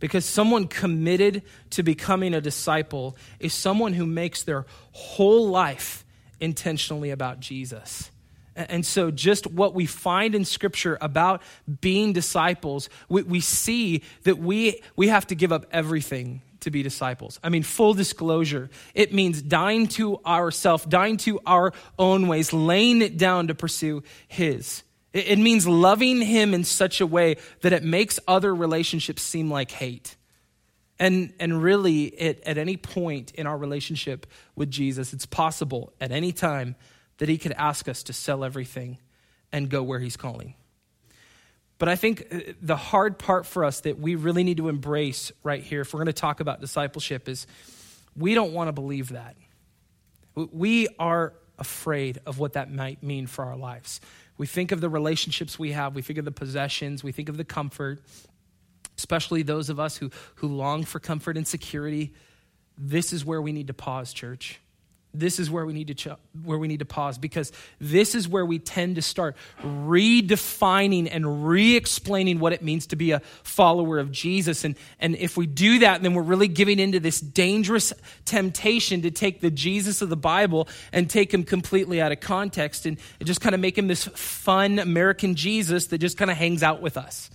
Because 0.00 0.24
someone 0.24 0.66
committed 0.66 1.44
to 1.70 1.84
becoming 1.84 2.34
a 2.34 2.40
disciple 2.40 3.16
is 3.38 3.54
someone 3.54 3.92
who 3.92 4.06
makes 4.06 4.42
their 4.42 4.66
whole 4.90 5.50
life 5.50 6.04
intentionally 6.40 7.10
about 7.10 7.38
Jesus. 7.38 8.10
And 8.68 8.84
so, 8.84 9.10
just 9.10 9.46
what 9.46 9.74
we 9.74 9.86
find 9.86 10.34
in 10.34 10.44
Scripture 10.44 10.98
about 11.00 11.42
being 11.80 12.12
disciples, 12.12 12.88
we, 13.08 13.22
we, 13.22 13.40
see 13.40 14.02
that 14.24 14.38
we, 14.38 14.82
we 14.96 15.08
have 15.08 15.26
to 15.28 15.34
give 15.34 15.52
up 15.52 15.66
everything 15.72 16.42
to 16.60 16.70
be 16.70 16.82
disciples. 16.82 17.40
I 17.42 17.48
mean, 17.48 17.62
full 17.62 17.94
disclosure, 17.94 18.70
it 18.94 19.12
means 19.12 19.40
dying 19.42 19.86
to 19.88 20.18
ourself, 20.24 20.88
dying 20.88 21.16
to 21.18 21.40
our 21.46 21.72
own 21.98 22.28
ways, 22.28 22.52
laying 22.52 23.02
it 23.02 23.16
down 23.16 23.48
to 23.48 23.54
pursue 23.54 24.02
His. 24.28 24.82
It, 25.12 25.28
it 25.28 25.38
means 25.38 25.66
loving 25.66 26.20
Him 26.20 26.54
in 26.54 26.64
such 26.64 27.00
a 27.00 27.06
way 27.06 27.36
that 27.62 27.72
it 27.72 27.82
makes 27.82 28.20
other 28.28 28.54
relationships 28.54 29.22
seem 29.22 29.50
like 29.50 29.70
hate. 29.70 30.16
And, 30.98 31.32
and 31.40 31.62
really, 31.62 32.04
it, 32.04 32.42
at 32.44 32.58
any 32.58 32.76
point 32.76 33.32
in 33.32 33.46
our 33.46 33.56
relationship 33.56 34.26
with 34.54 34.70
Jesus, 34.70 35.14
it's 35.14 35.24
possible 35.24 35.94
at 35.98 36.12
any 36.12 36.30
time 36.30 36.76
that 37.20 37.28
he 37.28 37.36
could 37.36 37.52
ask 37.52 37.86
us 37.86 38.02
to 38.02 38.14
sell 38.14 38.42
everything 38.42 38.98
and 39.52 39.68
go 39.68 39.82
where 39.82 40.00
he's 40.00 40.16
calling. 40.16 40.54
But 41.78 41.90
I 41.90 41.94
think 41.94 42.26
uh, 42.32 42.52
the 42.62 42.76
hard 42.76 43.18
part 43.18 43.44
for 43.44 43.62
us 43.64 43.80
that 43.80 43.98
we 43.98 44.14
really 44.14 44.42
need 44.42 44.56
to 44.56 44.70
embrace 44.70 45.30
right 45.42 45.62
here, 45.62 45.82
if 45.82 45.92
we're 45.92 45.98
going 45.98 46.06
to 46.06 46.12
talk 46.14 46.40
about 46.40 46.62
discipleship, 46.62 47.28
is 47.28 47.46
we 48.16 48.32
don't 48.34 48.54
want 48.54 48.68
to 48.68 48.72
believe 48.72 49.10
that. 49.10 49.36
We 50.34 50.88
are 50.98 51.34
afraid 51.58 52.20
of 52.24 52.38
what 52.38 52.54
that 52.54 52.72
might 52.72 53.02
mean 53.02 53.26
for 53.26 53.44
our 53.44 53.56
lives. 53.56 54.00
We 54.38 54.46
think 54.46 54.72
of 54.72 54.80
the 54.80 54.88
relationships 54.88 55.58
we 55.58 55.72
have, 55.72 55.94
we 55.94 56.00
think 56.00 56.18
of 56.18 56.24
the 56.24 56.32
possessions, 56.32 57.04
we 57.04 57.12
think 57.12 57.28
of 57.28 57.36
the 57.36 57.44
comfort, 57.44 58.00
especially 58.96 59.42
those 59.42 59.68
of 59.68 59.78
us 59.78 59.98
who, 59.98 60.10
who 60.36 60.48
long 60.48 60.84
for 60.84 61.00
comfort 61.00 61.36
and 61.36 61.46
security. 61.46 62.14
This 62.78 63.12
is 63.12 63.26
where 63.26 63.42
we 63.42 63.52
need 63.52 63.66
to 63.66 63.74
pause, 63.74 64.14
church 64.14 64.58
this 65.12 65.40
is 65.40 65.50
where 65.50 65.66
we 65.66 65.72
need 65.72 65.88
to 65.88 65.94
ch- 65.94 66.18
where 66.44 66.58
we 66.58 66.68
need 66.68 66.78
to 66.78 66.84
pause 66.84 67.18
because 67.18 67.52
this 67.80 68.14
is 68.14 68.28
where 68.28 68.46
we 68.46 68.58
tend 68.58 68.96
to 68.96 69.02
start 69.02 69.36
redefining 69.62 71.08
and 71.10 71.46
re-explaining 71.48 72.38
what 72.38 72.52
it 72.52 72.62
means 72.62 72.86
to 72.88 72.96
be 72.96 73.10
a 73.10 73.20
follower 73.42 73.98
of 73.98 74.12
Jesus 74.12 74.64
and 74.64 74.76
and 75.00 75.16
if 75.16 75.36
we 75.36 75.46
do 75.46 75.80
that 75.80 76.02
then 76.02 76.14
we're 76.14 76.22
really 76.22 76.48
giving 76.48 76.78
into 76.78 77.00
this 77.00 77.20
dangerous 77.20 77.92
temptation 78.24 79.02
to 79.02 79.10
take 79.10 79.40
the 79.40 79.50
Jesus 79.50 80.02
of 80.02 80.08
the 80.08 80.16
Bible 80.16 80.68
and 80.92 81.10
take 81.10 81.34
him 81.34 81.44
completely 81.44 82.00
out 82.00 82.12
of 82.12 82.20
context 82.20 82.86
and, 82.86 82.98
and 83.18 83.26
just 83.26 83.40
kind 83.40 83.54
of 83.54 83.60
make 83.60 83.76
him 83.76 83.88
this 83.88 84.04
fun 84.04 84.78
American 84.78 85.34
Jesus 85.34 85.86
that 85.88 85.98
just 85.98 86.16
kind 86.16 86.30
of 86.30 86.36
hangs 86.36 86.62
out 86.62 86.80
with 86.80 86.96
us. 86.96 87.30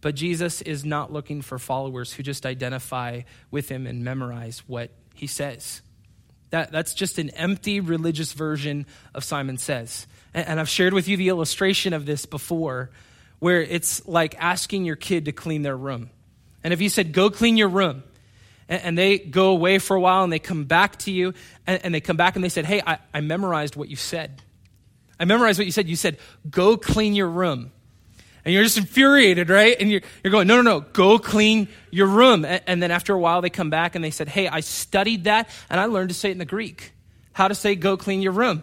But 0.00 0.14
Jesus 0.14 0.60
is 0.60 0.84
not 0.84 1.12
looking 1.12 1.40
for 1.40 1.58
followers 1.58 2.12
who 2.12 2.22
just 2.22 2.44
identify 2.44 3.22
with 3.50 3.70
him 3.70 3.86
and 3.86 4.04
memorize 4.04 4.62
what 4.66 4.90
he 5.14 5.26
says. 5.26 5.80
That, 6.54 6.70
that's 6.70 6.94
just 6.94 7.18
an 7.18 7.30
empty 7.30 7.80
religious 7.80 8.32
version 8.32 8.86
of 9.12 9.24
Simon 9.24 9.58
Says. 9.58 10.06
And, 10.32 10.46
and 10.46 10.60
I've 10.60 10.68
shared 10.68 10.92
with 10.92 11.08
you 11.08 11.16
the 11.16 11.28
illustration 11.28 11.92
of 11.92 12.06
this 12.06 12.26
before, 12.26 12.90
where 13.40 13.60
it's 13.60 14.06
like 14.06 14.36
asking 14.38 14.84
your 14.84 14.94
kid 14.94 15.24
to 15.24 15.32
clean 15.32 15.62
their 15.62 15.76
room. 15.76 16.10
And 16.62 16.72
if 16.72 16.80
you 16.80 16.88
said, 16.90 17.12
go 17.12 17.28
clean 17.28 17.56
your 17.56 17.66
room, 17.66 18.04
and, 18.68 18.96
they 18.96 19.18
go 19.18 19.48
away 19.48 19.80
for 19.80 19.96
a 19.96 20.00
while 20.00 20.22
and 20.22 20.32
they 20.32 20.38
come 20.38 20.62
back 20.62 20.96
to 21.00 21.10
you, 21.10 21.34
and, 21.66 21.84
and 21.84 21.92
they 21.92 22.00
come 22.00 22.16
back 22.16 22.36
and 22.36 22.44
they 22.44 22.48
said, 22.48 22.66
hey, 22.66 22.80
I, 22.86 22.98
I 23.12 23.20
memorized 23.20 23.74
what 23.74 23.88
you 23.88 23.96
said. 23.96 24.40
I 25.18 25.24
memorized 25.24 25.58
what 25.58 25.66
you 25.66 25.72
said. 25.72 25.88
You 25.88 25.96
said, 25.96 26.18
go 26.48 26.76
clean 26.76 27.16
your 27.16 27.30
room 27.30 27.72
and 28.44 28.52
you're 28.52 28.62
just 28.62 28.76
infuriated, 28.76 29.48
right? 29.48 29.76
And 29.80 29.90
you're, 29.90 30.02
you're 30.22 30.30
going, 30.30 30.46
no, 30.46 30.56
no, 30.56 30.62
no, 30.62 30.80
go 30.80 31.18
clean 31.18 31.68
your 31.90 32.06
room. 32.06 32.44
And, 32.44 32.62
and 32.66 32.82
then 32.82 32.90
after 32.90 33.14
a 33.14 33.18
while, 33.18 33.40
they 33.40 33.50
come 33.50 33.70
back 33.70 33.94
and 33.94 34.04
they 34.04 34.10
said, 34.10 34.28
hey, 34.28 34.48
I 34.48 34.60
studied 34.60 35.24
that 35.24 35.48
and 35.70 35.80
I 35.80 35.86
learned 35.86 36.10
to 36.10 36.14
say 36.14 36.28
it 36.28 36.32
in 36.32 36.38
the 36.38 36.44
Greek. 36.44 36.92
How 37.32 37.48
to 37.48 37.54
say, 37.54 37.74
go 37.74 37.96
clean 37.96 38.22
your 38.22 38.32
room. 38.32 38.62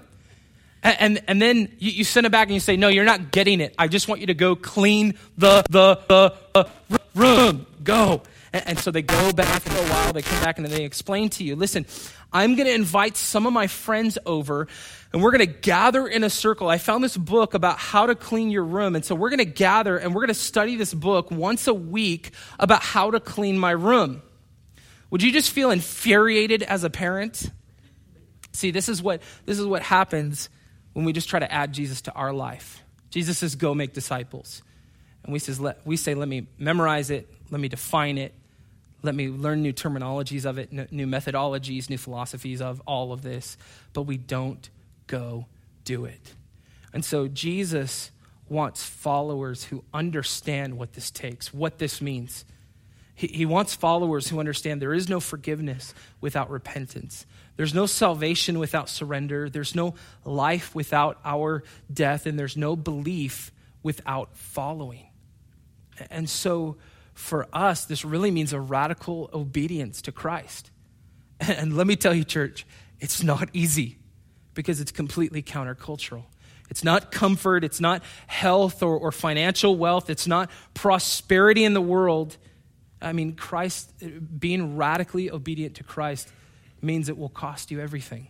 And, 0.84 0.98
and, 1.00 1.24
and 1.28 1.41
then 1.41 1.58
you, 1.80 1.91
you, 1.91 2.04
send 2.04 2.26
it 2.26 2.32
back 2.32 2.48
and 2.48 2.54
you 2.54 2.60
say, 2.60 2.78
no, 2.78 2.88
you're 2.88 3.06
not 3.06 3.32
getting 3.32 3.60
it. 3.60 3.76
I 3.78 3.88
just 3.88 4.08
want 4.08 4.22
you 4.22 4.28
to 4.28 4.34
go 4.34 4.56
clean 4.56 5.15
the, 5.38 5.63
the, 5.70 6.00
the, 6.08 6.36
the 6.54 7.00
room. 7.15 7.65
Go. 7.84 8.22
And, 8.54 8.70
and 8.70 8.80
so 8.80 8.92
they 8.92 9.02
go 9.02 9.32
back 9.34 9.62
for 9.62 9.78
a 9.78 9.88
while, 9.90 10.14
they 10.14 10.22
come 10.22 10.44
back 10.44 10.58
and 10.58 10.68
they 10.68 10.84
explain 10.84 11.30
to 11.32 11.44
you, 11.44 11.56
listen, 11.56 11.86
I'm 12.34 12.56
going 12.56 12.68
to 12.68 12.74
invite 12.74 13.18
some 13.18 13.46
of 13.46 13.54
my 13.54 13.68
friends 13.68 14.18
over 14.26 14.68
and 15.14 15.22
we're 15.22 15.32
going 15.32 15.46
to 15.46 15.60
gather 15.60 16.08
in 16.08 16.24
a 16.24 16.30
circle. 16.30 16.70
I 16.70 16.78
found 16.78 17.04
this 17.04 17.18
book 17.18 17.54
about 17.54 17.78
how 17.78 18.06
to 18.06 18.16
clean 18.16 18.50
your 18.50 18.64
room. 18.64 18.96
And 18.96 19.04
so 19.04 19.16
we're 19.16 19.30
going 19.30 19.40
to 19.40 19.46
gather 19.46 19.98
and 19.98 20.16
we're 20.16 20.22
going 20.22 20.30
to 20.30 20.34
study 20.34 20.78
this 20.78 20.94
book 20.94 21.32
once 21.32 21.68
a 21.68 21.74
week 21.74 22.32
about 22.60 22.82
how 22.82 23.12
to 23.12 23.20
clean 23.20 23.58
my 23.58 23.72
room. 23.72 24.22
Would 25.10 25.22
you 25.22 25.34
just 25.34 25.52
feel 25.52 25.72
infuriated 25.72 26.64
as 26.64 26.86
a 26.86 26.90
parent? 26.90 27.52
See, 28.54 28.72
this 28.72 28.88
is 28.88 29.02
what, 29.02 29.22
this 29.46 29.60
is 29.60 29.66
what 29.66 29.82
happens 29.82 30.50
when 30.94 31.06
we 31.06 31.14
just 31.14 31.30
try 31.30 31.40
to 31.40 31.52
add 31.52 31.74
Jesus 31.74 32.02
to 32.04 32.14
our 32.14 32.32
life. 32.34 32.82
Jesus 33.10 33.38
says, 33.38 33.56
go 33.56 33.76
make 33.76 33.94
disciples. 33.94 34.62
And 35.24 35.34
we, 35.34 35.40
says, 35.40 35.60
let, 35.60 35.86
we 35.86 35.98
say, 35.98 36.16
let 36.16 36.28
me 36.28 36.48
memorize 36.58 37.12
it, 37.12 37.30
let 37.50 37.60
me 37.60 37.68
define 37.68 38.18
it, 38.18 38.34
let 39.04 39.16
me 39.16 39.30
learn 39.30 39.62
new 39.62 39.74
terminologies 39.74 40.46
of 40.46 40.58
it, 40.58 40.72
new 40.72 41.08
methodologies, 41.08 41.90
new 41.90 41.98
philosophies 41.98 42.62
of 42.62 42.82
all 42.86 43.12
of 43.12 43.22
this. 43.22 43.58
But 43.94 44.04
we 44.04 44.18
don't 44.18 44.70
go 45.08 45.48
do 45.84 46.06
it. 46.06 46.34
And 46.94 47.04
so 47.04 47.28
Jesus 47.28 48.12
wants 48.48 48.84
followers 48.84 49.66
who 49.66 49.84
understand 49.94 50.78
what 50.78 50.94
this 50.94 51.10
takes, 51.10 51.54
what 51.54 51.80
this 51.80 52.02
means. 52.02 52.46
He, 53.16 53.28
he 53.28 53.46
wants 53.46 53.74
followers 53.74 54.28
who 54.28 54.40
understand 54.40 54.82
there 54.82 54.94
is 54.94 55.10
no 55.10 55.20
forgiveness 55.20 55.94
without 56.20 56.50
repentance. 56.50 57.26
There's 57.56 57.74
no 57.74 57.86
salvation 57.86 58.60
without 58.60 58.90
surrender. 58.90 59.50
There's 59.50 59.74
no 59.74 59.96
life 60.26 60.76
without 60.76 61.20
our 61.24 61.64
death. 61.92 62.26
And 62.26 62.38
there's 62.38 62.58
no 62.58 62.76
belief 62.76 63.52
without 63.84 64.36
following. 64.36 65.08
And 66.10 66.30
so 66.30 66.78
for 67.22 67.48
us, 67.54 67.86
this 67.86 68.04
really 68.04 68.32
means 68.32 68.52
a 68.52 68.60
radical 68.60 69.30
obedience 69.32 70.02
to 70.02 70.12
Christ. 70.12 70.72
And 71.40 71.76
let 71.76 71.88
me 71.88 71.96
tell 71.96 72.14
you, 72.14 72.24
church, 72.24 72.68
it's 73.00 73.24
not 73.24 73.50
easy 73.54 73.98
because 74.54 74.80
it's 74.80 74.92
completely 74.92 75.42
countercultural. 75.42 76.24
It's 76.70 76.84
not 76.84 77.12
comfort, 77.12 77.64
it's 77.64 77.80
not 77.80 78.04
health 78.28 78.84
or, 78.84 78.96
or 78.98 79.12
financial 79.12 79.76
wealth, 79.76 80.10
it's 80.10 80.28
not 80.28 80.52
prosperity 80.74 81.64
in 81.64 81.74
the 81.74 81.82
world. 81.82 82.38
I 83.02 83.14
mean, 83.14 83.36
Christ, 83.36 83.92
being 84.40 84.78
radically 84.78 85.32
obedient 85.32 85.76
to 85.76 85.84
Christ 85.84 86.30
means 86.82 87.10
it 87.10 87.18
will 87.18 87.30
cost 87.30 87.72
you 87.72 87.80
everything. 87.80 88.28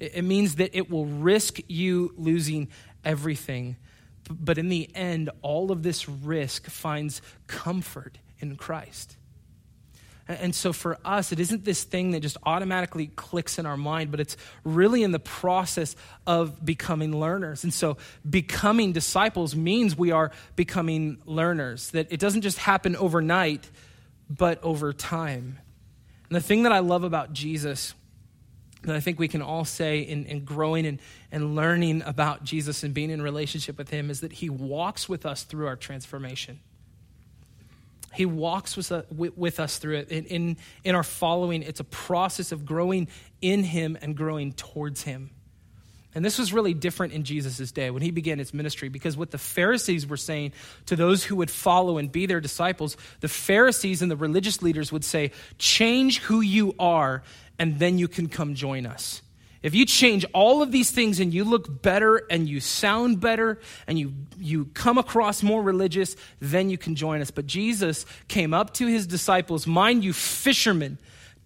It, 0.00 0.16
it 0.16 0.22
means 0.22 0.56
that 0.56 0.70
it 0.74 0.90
will 0.90 1.06
risk 1.06 1.58
you 1.68 2.14
losing 2.16 2.68
everything. 3.04 3.76
But 4.30 4.56
in 4.56 4.68
the 4.68 4.90
end, 4.94 5.30
all 5.42 5.72
of 5.72 5.82
this 5.82 6.08
risk 6.08 6.66
finds 6.66 7.20
comfort 7.46 8.18
in 8.40 8.56
Christ. 8.56 9.16
And 10.28 10.54
so 10.54 10.72
for 10.72 10.98
us, 11.04 11.30
it 11.30 11.38
isn't 11.38 11.64
this 11.64 11.84
thing 11.84 12.10
that 12.10 12.20
just 12.20 12.36
automatically 12.42 13.06
clicks 13.14 13.60
in 13.60 13.66
our 13.66 13.76
mind, 13.76 14.10
but 14.10 14.18
it's 14.18 14.36
really 14.64 15.04
in 15.04 15.12
the 15.12 15.20
process 15.20 15.94
of 16.26 16.64
becoming 16.64 17.16
learners. 17.16 17.62
And 17.62 17.72
so 17.72 17.96
becoming 18.28 18.90
disciples 18.90 19.54
means 19.54 19.96
we 19.96 20.10
are 20.10 20.32
becoming 20.56 21.18
learners, 21.26 21.90
that 21.92 22.10
it 22.10 22.18
doesn't 22.18 22.42
just 22.42 22.58
happen 22.58 22.96
overnight, 22.96 23.70
but 24.28 24.62
over 24.64 24.92
time. 24.92 25.60
And 26.28 26.36
the 26.36 26.40
thing 26.40 26.64
that 26.64 26.72
I 26.72 26.80
love 26.80 27.04
about 27.04 27.32
Jesus 27.32 27.94
that 28.82 28.94
I 28.94 29.00
think 29.00 29.18
we 29.18 29.28
can 29.28 29.42
all 29.42 29.64
say 29.64 30.00
in, 30.00 30.26
in 30.26 30.44
growing 30.44 30.86
and, 30.86 31.00
and 31.32 31.54
learning 31.56 32.02
about 32.02 32.44
Jesus 32.44 32.82
and 32.82 32.94
being 32.94 33.10
in 33.10 33.20
relationship 33.20 33.78
with 33.78 33.90
him 33.90 34.10
is 34.10 34.20
that 34.20 34.32
he 34.32 34.48
walks 34.48 35.08
with 35.08 35.26
us 35.26 35.42
through 35.42 35.66
our 35.66 35.76
transformation. 35.76 36.60
He 38.16 38.26
walks 38.26 38.76
with, 38.76 38.90
with 39.10 39.60
us 39.60 39.78
through 39.78 39.96
it. 39.96 40.08
In, 40.08 40.24
in, 40.24 40.56
in 40.84 40.94
our 40.94 41.02
following, 41.02 41.62
it's 41.62 41.80
a 41.80 41.84
process 41.84 42.50
of 42.50 42.64
growing 42.64 43.08
in 43.42 43.62
Him 43.62 43.98
and 44.00 44.16
growing 44.16 44.52
towards 44.52 45.02
Him. 45.02 45.30
And 46.14 46.24
this 46.24 46.38
was 46.38 46.50
really 46.50 46.72
different 46.72 47.12
in 47.12 47.24
Jesus' 47.24 47.70
day 47.72 47.90
when 47.90 48.00
he 48.00 48.10
began 48.10 48.38
his 48.38 48.54
ministry 48.54 48.88
because 48.88 49.18
what 49.18 49.32
the 49.32 49.38
Pharisees 49.38 50.06
were 50.06 50.16
saying 50.16 50.54
to 50.86 50.96
those 50.96 51.22
who 51.22 51.36
would 51.36 51.50
follow 51.50 51.98
and 51.98 52.10
be 52.10 52.24
their 52.24 52.40
disciples, 52.40 52.96
the 53.20 53.28
Pharisees 53.28 54.00
and 54.00 54.10
the 54.10 54.16
religious 54.16 54.62
leaders 54.62 54.90
would 54.90 55.04
say, 55.04 55.32
Change 55.58 56.20
who 56.20 56.40
you 56.40 56.74
are, 56.78 57.22
and 57.58 57.78
then 57.78 57.98
you 57.98 58.08
can 58.08 58.30
come 58.30 58.54
join 58.54 58.86
us. 58.86 59.20
If 59.66 59.74
you 59.74 59.84
change 59.84 60.24
all 60.32 60.62
of 60.62 60.70
these 60.70 60.92
things 60.92 61.18
and 61.18 61.34
you 61.34 61.42
look 61.42 61.82
better 61.82 62.22
and 62.30 62.48
you 62.48 62.60
sound 62.60 63.18
better 63.18 63.58
and 63.88 63.98
you, 63.98 64.12
you 64.38 64.66
come 64.66 64.96
across 64.96 65.42
more 65.42 65.60
religious, 65.60 66.14
then 66.38 66.70
you 66.70 66.78
can 66.78 66.94
join 66.94 67.20
us. 67.20 67.32
But 67.32 67.48
Jesus 67.48 68.06
came 68.28 68.54
up 68.54 68.74
to 68.74 68.86
his 68.86 69.08
disciples, 69.08 69.66
mind 69.66 70.04
you, 70.04 70.12
fishermen, 70.12 70.98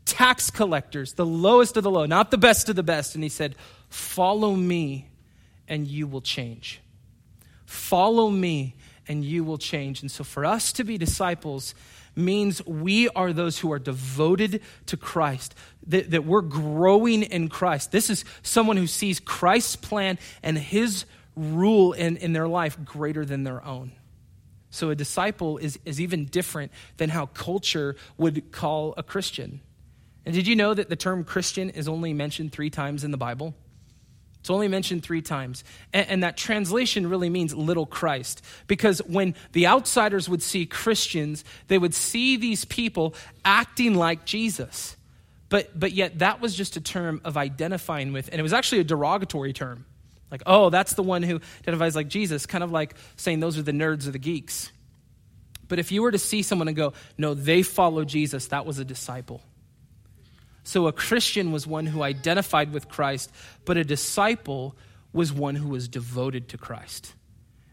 tax 0.05 0.51
collectors, 0.51 1.15
the 1.15 1.25
lowest 1.25 1.79
of 1.79 1.83
the 1.83 1.91
low, 1.91 2.05
not 2.05 2.31
the 2.31 2.37
best 2.37 2.69
of 2.69 2.77
the 2.77 2.83
best. 2.83 3.15
And 3.15 3.25
he 3.25 3.31
said, 3.31 3.55
Follow 3.89 4.55
me 4.55 5.09
and 5.67 5.89
you 5.89 6.07
will 6.07 6.21
change. 6.21 6.83
Follow 7.65 8.29
me 8.29 8.75
and 9.09 9.25
you 9.25 9.45
will 9.45 9.57
change. 9.57 10.03
And 10.03 10.11
so 10.11 10.25
for 10.25 10.45
us 10.45 10.75
to 10.75 10.85
be 10.85 10.99
disciples, 10.99 11.75
means 12.17 12.65
we 12.67 13.09
are 13.11 13.33
those 13.33 13.59
who 13.59 13.73
are 13.73 13.79
devoted 13.79 14.63
to 14.87 14.97
Christ, 14.97 15.55
that, 15.87 16.11
that 16.11 16.25
we're 16.25 16.43
growing 16.43 17.23
in 17.23 17.49
Christ. 17.49 17.93
This 17.93 18.11
is 18.11 18.25
someone 18.43 18.77
who 18.77 18.87
sees 18.87 19.21
Christ's 19.21 19.77
plan 19.77 20.19
and 20.43 20.59
his 20.59 21.05
rule 21.37 21.93
in, 21.93 22.17
in 22.17 22.33
their 22.33 22.49
life 22.49 22.79
greater 22.85 23.25
than 23.25 23.45
their 23.45 23.65
own. 23.65 23.93
So 24.71 24.91
a 24.91 24.95
disciple 24.95 25.59
is, 25.59 25.79
is 25.85 26.01
even 26.01 26.27
different 26.27 26.73
than 26.97 27.11
how 27.11 27.27
culture 27.27 27.97
would 28.19 28.53
call 28.53 28.95
a 28.97 29.03
Christian. 29.03 29.61
And 30.25 30.35
did 30.35 30.47
you 30.47 30.55
know 30.55 30.75
that 30.75 30.89
the 30.89 30.97
term 30.97 31.25
Christian 31.25 31.71
is 31.71 31.89
only 31.89 32.13
mentioned 32.13 32.53
three 32.53 32.71
times 32.71 33.03
in 33.03 33.11
the 33.11 33.17
Bible? 33.17 33.55
It's 34.41 34.51
only 34.51 34.69
mentioned 34.69 35.03
three 35.03 35.21
times. 35.23 35.65
And, 35.93 36.09
and, 36.09 36.23
that 36.23 36.37
translation 36.37 37.09
really 37.09 37.29
means 37.29 37.55
little 37.55 37.85
Christ. 37.85 38.43
Because 38.67 39.01
when 39.01 39.35
the 39.53 39.67
outsiders 39.67 40.29
would 40.29 40.43
see 40.43 40.65
Christians, 40.65 41.45
they 41.69 41.77
would 41.77 41.95
see 41.95 42.37
these 42.37 42.65
people 42.65 43.15
acting 43.45 43.95
like 43.95 44.25
Jesus. 44.25 44.97
But, 45.51 45.79
but 45.79 45.93
yet, 45.93 46.21
that 46.21 46.41
was 46.41 46.55
just 46.55 46.77
a 46.77 46.81
term 46.81 47.21
of 47.25 47.37
identifying 47.37 48.13
with, 48.13 48.29
and 48.31 48.39
it 48.39 48.43
was 48.43 48.53
actually 48.53 48.81
a 48.81 48.85
derogatory 48.85 49.53
term. 49.53 49.85
Like, 50.31 50.43
oh, 50.47 50.71
that's 50.71 50.95
the 50.95 51.03
one 51.03 51.23
who 51.23 51.41
identifies 51.61 51.97
like 51.97 52.09
Jesus, 52.09 52.47
kind 52.47 52.63
of 52.63 52.71
like 52.71 52.95
saying 53.17 53.41
those 53.41 53.59
are 53.59 53.63
the 53.63 53.73
nerds 53.73 54.07
or 54.07 54.13
the 54.13 54.19
geeks. 54.19 54.71
But 55.67 55.81
if 55.81 55.93
you 55.93 56.03
were 56.03 56.13
to 56.13 56.19
see 56.19 56.43
someone 56.43 56.69
and 56.69 56.77
go, 56.77 56.93
no, 57.19 57.35
they 57.35 57.63
follow 57.63 58.05
Jesus, 58.05 58.47
that 58.49 58.65
was 58.65 58.79
a 58.79 58.85
disciple. 58.85 59.43
So 60.71 60.87
a 60.87 60.93
Christian 60.93 61.51
was 61.51 61.67
one 61.67 61.87
who 61.87 62.01
identified 62.05 62.73
with 62.73 62.89
Christ, 62.89 63.33
but 63.65 63.77
a 63.77 63.83
disciple 63.83 64.77
was 65.13 65.33
one 65.33 65.57
who 65.57 65.69
was 65.69 65.89
devoted 65.89 66.51
to 66.51 66.59
Christ. 66.59 67.13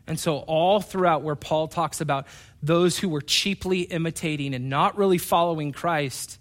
And 0.07 0.19
so, 0.19 0.37
all 0.37 0.81
throughout 0.81 1.21
where 1.21 1.35
Paul 1.35 1.67
talks 1.67 2.01
about 2.01 2.25
those 2.63 2.97
who 2.97 3.07
were 3.07 3.21
cheaply 3.21 3.81
imitating 3.81 4.55
and 4.55 4.67
not 4.67 4.97
really 4.97 5.19
following 5.19 5.73
Christ, 5.73 6.39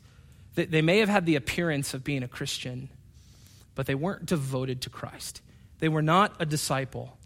they 0.55 0.81
may 0.81 1.01
have 1.01 1.11
had 1.11 1.27
the 1.27 1.37
appearance 1.37 1.93
of 1.93 2.03
being 2.03 2.23
a 2.23 2.29
Christian, 2.29 2.89
but 3.75 3.85
they 3.85 3.95
weren't 3.95 4.25
devoted 4.25 4.81
to 4.81 4.89
Christ. 4.89 5.43
They 5.81 5.91
were 5.91 6.01
not 6.01 6.37
a 6.41 6.47
disciple. 6.47 7.19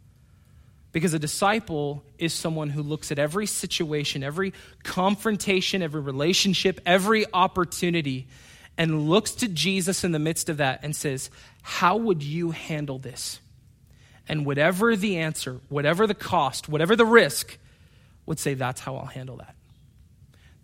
Because 0.90 1.14
a 1.14 1.20
disciple 1.20 2.02
is 2.18 2.34
someone 2.34 2.68
who 2.68 2.82
looks 2.82 3.12
at 3.12 3.20
every 3.20 3.46
situation, 3.46 4.24
every 4.24 4.54
confrontation, 4.82 5.82
every 5.82 6.00
relationship, 6.00 6.80
every 6.84 7.26
opportunity, 7.32 8.26
and 8.80 9.10
looks 9.10 9.32
to 9.32 9.46
Jesus 9.46 10.04
in 10.04 10.12
the 10.12 10.18
midst 10.18 10.48
of 10.48 10.56
that 10.56 10.80
and 10.82 10.96
says, 10.96 11.28
How 11.60 11.98
would 11.98 12.22
you 12.22 12.52
handle 12.52 12.98
this? 12.98 13.38
And 14.26 14.46
whatever 14.46 14.96
the 14.96 15.18
answer, 15.18 15.60
whatever 15.68 16.06
the 16.06 16.14
cost, 16.14 16.66
whatever 16.66 16.96
the 16.96 17.04
risk, 17.04 17.58
would 18.24 18.38
say, 18.38 18.54
That's 18.54 18.80
how 18.80 18.96
I'll 18.96 19.04
handle 19.04 19.36
that. 19.36 19.54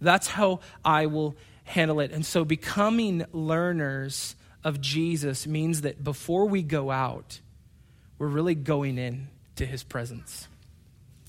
That's 0.00 0.28
how 0.28 0.60
I 0.82 1.06
will 1.06 1.36
handle 1.64 2.00
it. 2.00 2.10
And 2.10 2.24
so 2.24 2.42
becoming 2.42 3.26
learners 3.32 4.34
of 4.64 4.80
Jesus 4.80 5.46
means 5.46 5.82
that 5.82 6.02
before 6.02 6.46
we 6.46 6.62
go 6.62 6.90
out, 6.90 7.40
we're 8.18 8.28
really 8.28 8.54
going 8.54 8.96
in 8.96 9.28
to 9.56 9.66
his 9.66 9.82
presence. 9.82 10.48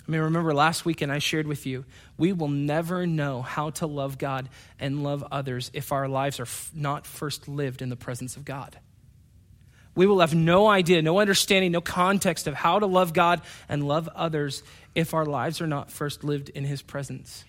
I 0.07 0.11
mean, 0.11 0.21
remember 0.21 0.53
last 0.53 0.85
weekend 0.85 1.11
I 1.11 1.19
shared 1.19 1.47
with 1.47 1.65
you, 1.65 1.83
we 2.17 2.31
will 2.31 2.47
never 2.47 3.05
know 3.05 3.41
how 3.41 3.71
to 3.71 3.87
love 3.87 4.17
God 4.17 4.47
and 4.79 5.03
love 5.03 5.23
others 5.31 5.69
if 5.73 5.91
our 5.91 6.07
lives 6.07 6.39
are 6.39 6.43
f- 6.43 6.71
not 6.73 7.05
first 7.05 7.49
lived 7.49 7.81
in 7.81 7.89
the 7.89 7.97
presence 7.97 8.37
of 8.37 8.45
God. 8.45 8.77
We 9.95 10.05
will 10.05 10.19
have 10.19 10.33
no 10.33 10.67
idea, 10.67 11.01
no 11.01 11.19
understanding, 11.19 11.71
no 11.71 11.81
context 11.81 12.47
of 12.47 12.53
how 12.53 12.79
to 12.79 12.85
love 12.85 13.13
God 13.13 13.41
and 13.67 13.85
love 13.87 14.07
others 14.15 14.63
if 14.95 15.13
our 15.13 15.25
lives 15.25 15.59
are 15.59 15.67
not 15.67 15.91
first 15.91 16.23
lived 16.23 16.49
in 16.49 16.63
His 16.63 16.81
presence. 16.81 17.43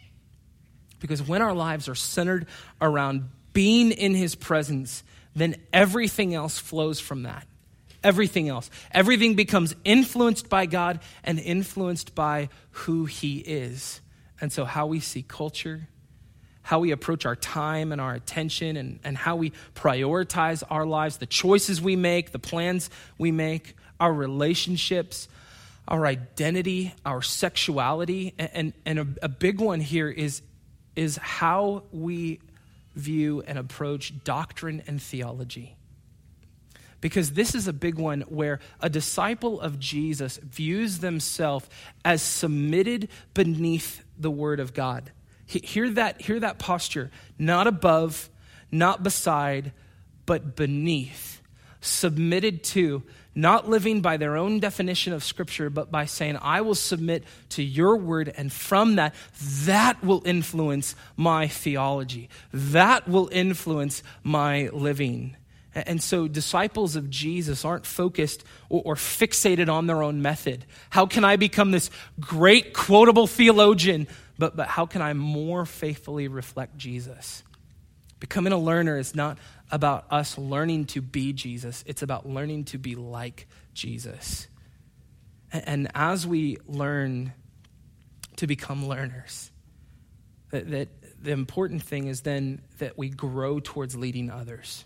Because 0.99 1.23
when 1.23 1.43
our 1.43 1.55
lives 1.55 1.89
are 1.89 1.95
centered 1.95 2.47
around 2.81 3.29
being 3.53 3.93
in 3.93 4.15
His 4.15 4.35
presence, 4.35 5.05
then 5.37 5.57
everything 5.73 6.35
else 6.35 6.59
flows 6.59 6.99
from 6.99 7.23
that 7.23 7.47
everything 8.03 8.49
else. 8.49 8.71
Everything 8.93 9.35
becomes 9.35 9.75
influenced 9.85 10.49
by 10.49 10.67
God 10.67 11.01
and 11.25 11.39
influenced 11.39 12.15
by 12.15 12.49
who 12.71 13.05
He 13.05 13.39
is. 13.39 14.01
And 14.41 14.53
so, 14.53 14.65
how 14.65 14.87
we 14.87 15.01
see 15.01 15.23
culture, 15.23 15.89
how 16.63 16.79
we 16.79 16.91
approach 16.91 17.27
our 17.27 17.37
time 17.37 17.93
and 17.93 18.01
our 18.01 18.15
attention, 18.15 18.77
and, 18.77 19.01
and 19.03 19.17
how 19.17 19.37
we 19.37 19.53
prioritize 19.75 20.63
our 20.71 20.87
lives, 20.87 21.17
the 21.17 21.27
choices 21.27 21.81
we 21.81 21.97
make, 21.97 22.33
the 22.33 22.39
plans 22.39 22.91
we 23.17 23.33
make, 23.33 23.75
our 23.99 24.13
relationships, 24.13 25.29
our 25.89 26.07
identity, 26.07 26.95
our 27.05 27.23
sexuality. 27.23 28.35
And, 28.39 28.73
and 28.85 28.99
a, 28.99 29.07
a 29.23 29.29
big 29.29 29.61
one 29.61 29.81
here 29.81 30.09
is, 30.09 30.43
is 30.95 31.17
how 31.17 31.85
we 31.91 32.41
view 32.95 33.43
and 33.47 33.59
approach 33.59 34.13
doctrine 34.25 34.83
and 34.87 35.01
theology 35.01 35.78
because 37.01 37.33
this 37.33 37.55
is 37.55 37.69
a 37.69 37.73
big 37.73 37.97
one 37.97 38.23
where 38.23 38.61
a 38.81 38.89
disciple 38.89 39.61
of 39.61 39.79
Jesus 39.79 40.39
views 40.39 40.99
themselves 40.99 41.69
as 42.05 42.23
submitted 42.23 43.09
beneath 43.35 44.03
the 44.19 44.31
word 44.31 44.61
of 44.61 44.75
God. 44.75 45.13
Hear 45.47 45.89
that, 45.91 46.21
hear 46.21 46.41
that 46.41 46.59
posture. 46.59 47.11
Not 47.39 47.67
above, 47.67 48.29
not 48.71 49.03
beside, 49.03 49.73
but 50.27 50.57
beneath. 50.57 51.41
Submitted 51.81 52.65
to, 52.65 53.03
not 53.35 53.69
living 53.69 54.01
by 54.03 54.17
their 54.17 54.37
own 54.37 54.59
definition 54.59 55.13
of 55.13 55.23
Scripture, 55.23 55.71
but 55.71 55.91
by 55.91 56.05
saying, 56.05 56.37
I 56.43 56.61
will 56.61 56.75
submit 56.75 57.25
to 57.51 57.63
your 57.63 57.97
word, 57.97 58.33
and 58.37 58.53
from 58.53 58.97
that, 58.97 59.15
that 59.65 60.03
will 60.03 60.23
influence 60.27 60.97
my 61.17 61.47
theology. 61.47 62.29
That 62.53 63.09
will 63.09 63.29
influence 63.33 64.03
my 64.23 64.69
living. 64.73 65.37
And 65.87 66.03
so, 66.03 66.29
disciples 66.29 66.97
of 66.97 67.11
Jesus 67.11 67.65
aren't 67.65 67.87
focused 67.87 68.45
or, 68.69 68.95
fixated 68.95 69.69
on 69.69 69.87
their 69.87 70.03
own 70.03 70.23
method. 70.23 70.65
How 70.91 71.07
can 71.07 71.25
I 71.25 71.37
become 71.37 71.71
this 71.71 71.91
great 72.19 72.73
quotable 72.73 73.27
theologian? 73.27 74.09
But, 74.39 74.57
but 74.57 74.69
how 74.69 74.87
can 74.87 75.03
I 75.03 75.13
more 75.13 75.67
faithfully 75.67 76.29
reflect 76.29 76.77
Jesus? 76.79 77.43
Becoming 78.21 78.53
a 78.53 78.59
learner 78.59 78.99
is 78.99 79.15
not 79.15 79.39
about 79.71 80.07
us 80.11 80.39
learning 80.39 80.87
to 80.87 81.03
be 81.03 81.33
Jesus, 81.33 81.85
it's 81.87 82.03
about 82.03 82.29
learning 82.29 82.65
to 82.67 82.79
be 82.79 82.95
like 82.95 83.47
Jesus. 83.75 84.49
And, 85.53 85.69
and 85.69 85.89
as 85.95 86.27
we 86.27 86.59
learn 86.67 87.33
to 88.37 88.47
become 88.47 88.89
learners, 88.89 89.51
that, 90.51 90.71
that 90.71 90.89
the 91.23 91.33
important 91.33 91.83
thing 91.83 92.07
is 92.07 92.23
then 92.23 92.63
that 92.79 92.97
we 92.97 93.11
grow 93.11 93.61
towards 93.61 93.95
leading 93.95 94.31
others 94.31 94.85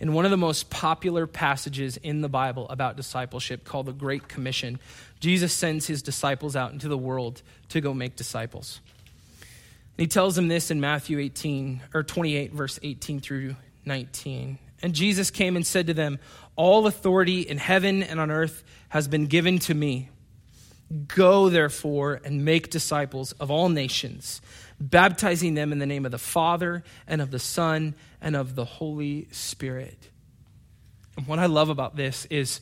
in 0.00 0.12
one 0.12 0.24
of 0.24 0.30
the 0.30 0.36
most 0.36 0.70
popular 0.70 1.26
passages 1.26 1.96
in 1.96 2.20
the 2.20 2.28
Bible 2.28 2.68
about 2.68 2.96
discipleship 2.96 3.64
called 3.64 3.86
the 3.86 3.92
Great 3.92 4.28
Commission, 4.28 4.78
Jesus 5.20 5.52
sends 5.52 5.86
his 5.86 6.02
disciples 6.02 6.54
out 6.54 6.72
into 6.72 6.88
the 6.88 6.98
world 6.98 7.42
to 7.70 7.80
go 7.80 7.92
make 7.92 8.16
disciples. 8.16 8.80
he 9.96 10.06
tells 10.06 10.36
them 10.36 10.46
this 10.46 10.70
in 10.70 10.80
Matthew 10.80 11.18
18 11.18 11.80
or 11.92 12.04
28 12.04 12.52
verse 12.52 12.78
18 12.82 13.20
through 13.20 13.56
19. 13.84 14.58
And 14.80 14.94
Jesus 14.94 15.32
came 15.32 15.56
and 15.56 15.66
said 15.66 15.88
to 15.88 15.94
them, 15.94 16.20
"All 16.54 16.86
authority 16.86 17.40
in 17.40 17.58
heaven 17.58 18.04
and 18.04 18.20
on 18.20 18.30
earth 18.30 18.62
has 18.90 19.08
been 19.08 19.26
given 19.26 19.58
to 19.60 19.74
me. 19.74 20.08
Go 21.06 21.50
therefore 21.50 22.20
and 22.24 22.44
make 22.44 22.70
disciples 22.70 23.32
of 23.32 23.50
all 23.50 23.68
nations, 23.68 24.40
baptizing 24.80 25.54
them 25.54 25.72
in 25.72 25.78
the 25.78 25.86
name 25.86 26.06
of 26.06 26.12
the 26.12 26.18
Father 26.18 26.82
and 27.06 27.20
of 27.20 27.30
the 27.30 27.38
Son 27.38 27.94
and 28.20 28.34
of 28.34 28.54
the 28.54 28.64
Holy 28.64 29.28
Spirit." 29.30 30.10
And 31.16 31.26
what 31.26 31.38
I 31.38 31.46
love 31.46 31.68
about 31.68 31.96
this 31.96 32.24
is 32.26 32.60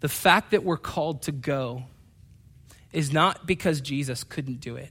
the 0.00 0.08
fact 0.08 0.50
that 0.50 0.64
we're 0.64 0.76
called 0.76 1.22
to 1.22 1.32
go 1.32 1.84
is 2.92 3.12
not 3.12 3.46
because 3.46 3.80
Jesus 3.80 4.24
couldn't 4.24 4.60
do 4.60 4.76
it 4.76 4.90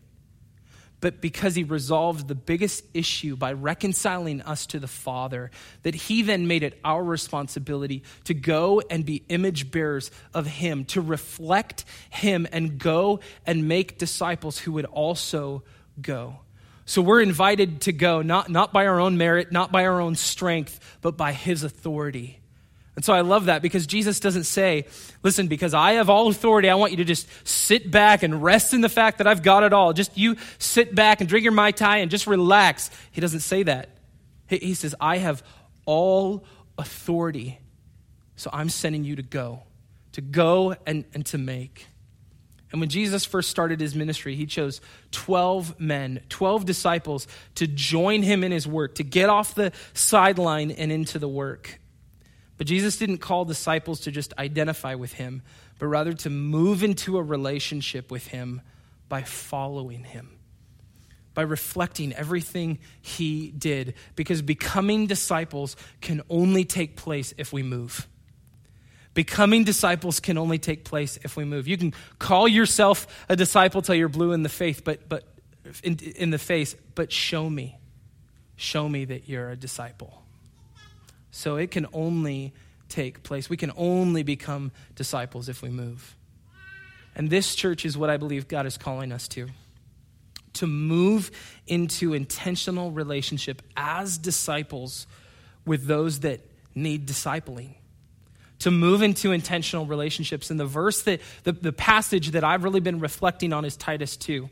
but 1.04 1.20
because 1.20 1.54
he 1.54 1.66
resolved 1.66 2.30
the 2.30 2.34
biggest 2.34 2.82
issue 2.94 3.36
by 3.36 3.52
reconciling 3.52 4.42
us 4.44 4.66
to 4.68 4.80
the 4.80 4.88
Father, 4.88 5.52
that 5.82 5.94
he 5.94 6.22
then 6.22 6.48
made 6.48 6.64
it 6.64 6.80
our 6.86 7.04
responsibility 7.04 8.04
to 8.24 8.34
go 8.34 8.82
and 8.90 9.06
be 9.06 9.22
image 9.28 9.70
bearers 9.70 10.12
of 10.34 10.48
him, 10.48 10.86
to 10.86 11.02
reflect 11.02 11.84
him 12.10 12.48
and 12.54 12.78
go 12.78 13.20
and 13.46 13.68
make 13.68 13.98
disciples 13.98 14.58
who 14.58 14.72
would 14.72 14.86
also 14.86 15.64
go. 16.02 16.38
So 16.86 17.02
we're 17.02 17.22
invited 17.22 17.82
to 17.82 17.92
go, 17.92 18.22
not, 18.22 18.48
not 18.48 18.72
by 18.72 18.88
our 18.88 19.02
own 19.02 19.18
merit, 19.18 19.52
not 19.52 19.74
by 19.74 19.86
our 19.86 20.00
own 20.00 20.16
strength, 20.16 20.80
but 21.02 21.18
by 21.18 21.34
his 21.34 21.66
authority. 21.66 22.40
And 22.96 23.04
so 23.04 23.14
I 23.14 23.22
love 23.22 23.46
that 23.46 23.62
because 23.62 23.88
Jesus 23.88 24.20
doesn't 24.20 24.44
say, 24.44 24.86
listen, 25.24 25.48
because 25.48 25.74
I 25.74 25.94
have 25.94 26.10
all 26.10 26.28
authority, 26.28 26.70
I 26.70 26.76
want 26.76 26.92
you 26.92 26.98
to 26.98 27.04
just 27.04 27.28
sit 27.48 27.90
back 27.90 28.22
and 28.22 28.44
rest 28.44 28.74
in 28.74 28.82
the 28.82 28.90
fact 28.90 29.18
that 29.18 29.26
I've 29.26 29.42
got 29.42 29.64
it 29.64 29.74
all. 29.74 29.94
Just 29.94 30.16
you 30.18 30.36
sit 30.60 30.94
back 30.94 31.20
and 31.20 31.28
drink 31.28 31.44
your 31.44 31.54
Mai 31.54 31.72
Tai 31.72 31.98
and 31.98 32.12
just 32.12 32.28
relax. 32.28 32.92
He 33.12 33.20
doesn't 33.20 33.40
say 33.40 33.64
that. 33.64 33.90
He 34.48 34.76
says, 34.76 34.94
I 35.00 35.18
have 35.18 35.42
all 35.86 36.44
authority. 36.78 37.58
So 38.36 38.52
I'm 38.54 38.70
sending 38.70 39.04
you 39.04 39.16
to 39.16 39.24
go, 39.24 39.64
to 40.12 40.22
go 40.22 40.76
and, 40.86 41.06
and 41.14 41.26
to 41.28 41.40
make. 41.40 41.88
And 42.72 42.80
when 42.80 42.90
Jesus 42.90 43.26
first 43.26 43.50
started 43.50 43.80
his 43.80 43.96
ministry, 43.96 44.36
he 44.36 44.46
chose 44.46 44.82
12 45.12 45.80
men, 45.80 46.22
12 46.30 46.66
disciples 46.66 47.28
to 47.56 47.68
join 47.68 48.24
him 48.24 48.44
in 48.44 48.52
his 48.52 48.68
work, 48.68 48.96
to 48.96 49.04
get 49.04 49.30
off 49.30 49.56
the 49.56 49.72
sideline 49.94 50.72
and 50.72 50.92
into 50.92 51.20
the 51.20 51.28
work. 51.28 51.80
But 52.58 52.68
Jesus 52.68 52.98
didn't 52.98 53.18
call 53.18 53.46
disciples 53.46 54.02
to 54.02 54.12
just 54.12 54.34
identify 54.38 54.96
with 54.96 55.14
him, 55.14 55.42
but 55.80 55.88
rather 55.88 56.14
to 56.14 56.30
move 56.30 56.84
into 56.84 57.18
a 57.18 57.24
relationship 57.24 58.12
with 58.12 58.28
him 58.28 58.62
by 59.10 59.24
following 59.24 60.04
him, 60.04 60.38
by 61.34 61.42
reflecting 61.42 62.14
everything 62.14 62.80
he 63.02 63.50
did. 63.52 63.96
Because 64.16 64.42
becoming 64.42 65.08
disciples 65.08 65.76
can 66.02 66.22
only 66.30 66.64
take 66.64 66.96
place 66.96 67.34
if 67.38 67.52
we 67.52 67.64
move. 67.64 68.08
Becoming 69.14 69.64
disciples 69.64 70.20
can 70.20 70.38
only 70.38 70.58
take 70.58 70.86
place 70.86 71.20
if 71.24 71.38
we 71.38 71.46
move. 71.46 71.68
You 71.68 71.78
can 71.78 71.94
call 72.18 72.48
yourself 72.48 73.26
a 73.30 73.36
disciple 73.36 73.82
till 73.82 73.96
you're 73.96 74.10
blue 74.10 74.32
in 74.32 74.42
the 74.42 74.50
faith, 74.50 74.84
but, 74.84 75.08
but 75.08 75.24
in, 75.84 76.00
in 76.16 76.30
the 76.32 76.40
face, 76.40 76.76
but 76.96 77.12
show 77.12 77.50
me. 77.50 77.78
Show 78.56 78.88
me 78.90 79.06
that 79.06 79.30
you're 79.30 79.52
a 79.52 79.56
disciple. 79.56 80.23
So 81.36 81.56
it 81.56 81.72
can 81.72 81.88
only 81.94 82.54
take 82.90 83.24
place. 83.24 83.50
We 83.50 83.58
can 83.58 83.72
only 83.76 84.22
become 84.22 84.72
disciples 84.94 85.50
if 85.50 85.64
we 85.64 85.70
move. 85.70 86.16
And 87.16 87.32
this 87.32 87.56
church 87.56 87.86
is 87.86 87.98
what 87.98 88.12
I 88.12 88.18
believe 88.18 88.48
God 88.48 88.68
is 88.68 88.78
calling 88.78 89.12
us 89.12 89.28
to 89.30 89.50
to 90.54 90.68
move 90.68 91.32
into 91.66 92.14
intentional 92.14 92.92
relationship 92.92 93.64
as 93.76 94.20
disciples 94.20 95.08
with 95.66 95.88
those 95.88 96.20
that 96.20 96.42
need 96.76 97.08
discipling. 97.08 97.74
To 98.60 98.70
move 98.70 99.02
into 99.02 99.32
intentional 99.32 99.88
relationships. 99.88 100.52
And 100.52 100.60
the 100.60 100.68
verse 100.68 101.02
that, 101.02 101.22
the, 101.44 101.54
the 101.54 101.74
passage 101.74 102.32
that 102.32 102.44
I've 102.44 102.64
really 102.64 102.82
been 102.82 103.00
reflecting 103.00 103.52
on 103.52 103.66
is 103.66 103.76
Titus 103.76 104.16
2, 104.18 104.48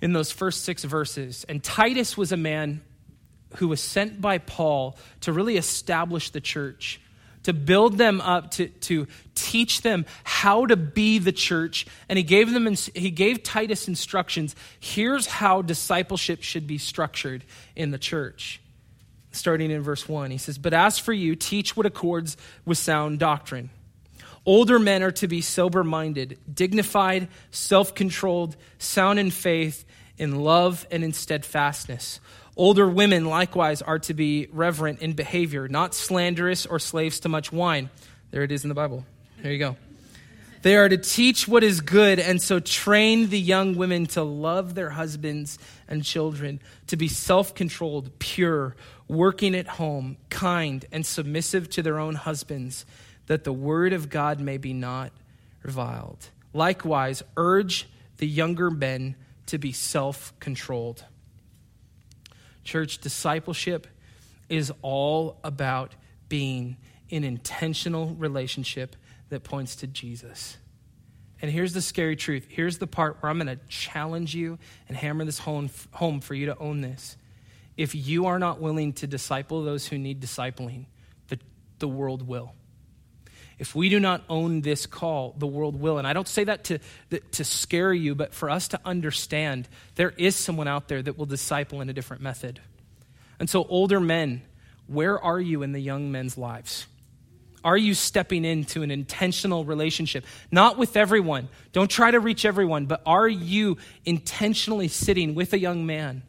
in 0.00 0.12
those 0.12 0.30
first 0.30 0.64
six 0.64 0.84
verses. 0.84 1.44
And 1.48 1.60
Titus 1.62 2.16
was 2.16 2.30
a 2.30 2.36
man 2.36 2.80
who 3.56 3.68
was 3.68 3.80
sent 3.80 4.20
by 4.20 4.38
Paul 4.38 4.96
to 5.22 5.32
really 5.32 5.56
establish 5.56 6.30
the 6.30 6.40
church, 6.40 7.00
to 7.44 7.52
build 7.52 7.98
them 7.98 8.20
up, 8.20 8.50
to, 8.52 8.68
to 8.68 9.06
teach 9.34 9.82
them 9.82 10.06
how 10.24 10.66
to 10.66 10.76
be 10.76 11.18
the 11.18 11.32
church. 11.32 11.86
And 12.08 12.16
he 12.16 12.22
gave 12.22 12.52
them 12.52 12.66
he 12.94 13.10
gave 13.10 13.42
Titus 13.42 13.88
instructions. 13.88 14.56
Here's 14.80 15.26
how 15.26 15.62
discipleship 15.62 16.42
should 16.42 16.66
be 16.66 16.78
structured 16.78 17.44
in 17.76 17.90
the 17.90 17.98
church. 17.98 18.60
Starting 19.32 19.72
in 19.72 19.82
verse 19.82 20.08
1, 20.08 20.30
he 20.30 20.38
says, 20.38 20.58
But 20.58 20.72
as 20.72 20.98
for 20.98 21.12
you, 21.12 21.34
teach 21.34 21.76
what 21.76 21.86
accords 21.86 22.36
with 22.64 22.78
sound 22.78 23.18
doctrine. 23.18 23.70
Older 24.46 24.78
men 24.78 25.02
are 25.02 25.10
to 25.12 25.26
be 25.26 25.40
sober 25.40 25.82
minded, 25.82 26.38
dignified, 26.52 27.28
self 27.50 27.94
controlled, 27.94 28.56
sound 28.78 29.18
in 29.18 29.30
faith, 29.30 29.84
in 30.18 30.40
love, 30.40 30.86
and 30.90 31.02
in 31.02 31.12
steadfastness. 31.12 32.20
Older 32.56 32.88
women 32.88 33.24
likewise 33.24 33.82
are 33.82 33.98
to 34.00 34.14
be 34.14 34.48
reverent 34.52 35.00
in 35.00 35.14
behavior, 35.14 35.66
not 35.66 35.94
slanderous 35.94 36.66
or 36.66 36.78
slaves 36.78 37.20
to 37.20 37.28
much 37.28 37.52
wine. 37.52 37.90
There 38.30 38.42
it 38.42 38.52
is 38.52 38.64
in 38.64 38.68
the 38.68 38.74
Bible. 38.74 39.04
There 39.42 39.52
you 39.52 39.58
go. 39.58 39.76
They 40.62 40.76
are 40.76 40.88
to 40.88 40.96
teach 40.96 41.46
what 41.46 41.62
is 41.62 41.82
good, 41.82 42.18
and 42.18 42.40
so 42.40 42.58
train 42.58 43.28
the 43.28 43.38
young 43.38 43.74
women 43.74 44.06
to 44.06 44.22
love 44.22 44.74
their 44.74 44.88
husbands 44.88 45.58
and 45.88 46.02
children, 46.02 46.58
to 46.86 46.96
be 46.96 47.06
self 47.06 47.54
controlled, 47.54 48.18
pure, 48.18 48.74
working 49.06 49.54
at 49.54 49.66
home, 49.66 50.16
kind, 50.30 50.84
and 50.90 51.04
submissive 51.04 51.68
to 51.70 51.82
their 51.82 51.98
own 51.98 52.14
husbands, 52.14 52.86
that 53.26 53.44
the 53.44 53.52
word 53.52 53.92
of 53.92 54.08
God 54.08 54.40
may 54.40 54.56
be 54.56 54.72
not 54.72 55.12
reviled. 55.62 56.30
Likewise, 56.54 57.22
urge 57.36 57.86
the 58.16 58.26
younger 58.26 58.70
men 58.70 59.16
to 59.46 59.58
be 59.58 59.72
self 59.72 60.32
controlled. 60.40 61.04
Church 62.64 62.98
discipleship 62.98 63.86
is 64.48 64.72
all 64.82 65.38
about 65.44 65.94
being 66.28 66.76
in 67.08 67.24
intentional 67.24 68.14
relationship 68.14 68.96
that 69.28 69.44
points 69.44 69.76
to 69.76 69.86
Jesus. 69.86 70.56
And 71.40 71.50
here's 71.50 71.74
the 71.74 71.82
scary 71.82 72.16
truth. 72.16 72.46
Here's 72.48 72.78
the 72.78 72.86
part 72.86 73.22
where 73.22 73.30
I'm 73.30 73.38
going 73.38 73.46
to 73.48 73.62
challenge 73.68 74.34
you 74.34 74.58
and 74.88 74.96
hammer 74.96 75.24
this 75.24 75.38
home, 75.38 75.68
home 75.92 76.20
for 76.20 76.34
you 76.34 76.46
to 76.46 76.58
own 76.58 76.80
this. 76.80 77.16
If 77.76 77.94
you 77.94 78.26
are 78.26 78.38
not 78.38 78.60
willing 78.60 78.92
to 78.94 79.06
disciple 79.06 79.62
those 79.62 79.86
who 79.86 79.98
need 79.98 80.20
discipling, 80.20 80.86
the, 81.28 81.38
the 81.80 81.88
world 81.88 82.26
will. 82.26 82.54
If 83.58 83.74
we 83.74 83.88
do 83.88 84.00
not 84.00 84.22
own 84.28 84.62
this 84.62 84.86
call, 84.86 85.34
the 85.38 85.46
world 85.46 85.80
will. 85.80 85.98
And 85.98 86.06
I 86.06 86.12
don't 86.12 86.28
say 86.28 86.44
that 86.44 86.64
to, 86.64 86.78
to 87.32 87.44
scare 87.44 87.92
you, 87.92 88.14
but 88.14 88.34
for 88.34 88.50
us 88.50 88.68
to 88.68 88.80
understand 88.84 89.68
there 89.94 90.10
is 90.16 90.34
someone 90.34 90.68
out 90.68 90.88
there 90.88 91.02
that 91.02 91.16
will 91.16 91.26
disciple 91.26 91.80
in 91.80 91.88
a 91.88 91.92
different 91.92 92.22
method. 92.22 92.60
And 93.38 93.48
so, 93.48 93.64
older 93.64 94.00
men, 94.00 94.42
where 94.86 95.20
are 95.20 95.40
you 95.40 95.62
in 95.62 95.72
the 95.72 95.80
young 95.80 96.10
men's 96.10 96.36
lives? 96.36 96.86
Are 97.64 97.76
you 97.78 97.94
stepping 97.94 98.44
into 98.44 98.82
an 98.82 98.90
intentional 98.90 99.64
relationship? 99.64 100.26
Not 100.50 100.76
with 100.76 100.96
everyone. 100.96 101.48
Don't 101.72 101.90
try 101.90 102.10
to 102.10 102.20
reach 102.20 102.44
everyone, 102.44 102.84
but 102.84 103.00
are 103.06 103.28
you 103.28 103.78
intentionally 104.04 104.88
sitting 104.88 105.34
with 105.34 105.54
a 105.54 105.58
young 105.58 105.86
man, 105.86 106.24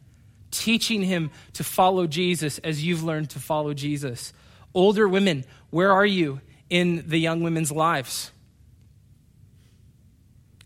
teaching 0.50 1.02
him 1.02 1.30
to 1.52 1.62
follow 1.62 2.06
Jesus 2.06 2.58
as 2.58 2.82
you've 2.82 3.04
learned 3.04 3.30
to 3.30 3.38
follow 3.38 3.74
Jesus? 3.74 4.32
Older 4.72 5.06
women, 5.06 5.44
where 5.68 5.92
are 5.92 6.06
you 6.06 6.40
in 6.70 7.08
the 7.08 7.18
young 7.18 7.42
women's 7.42 7.72
lives? 7.72 8.30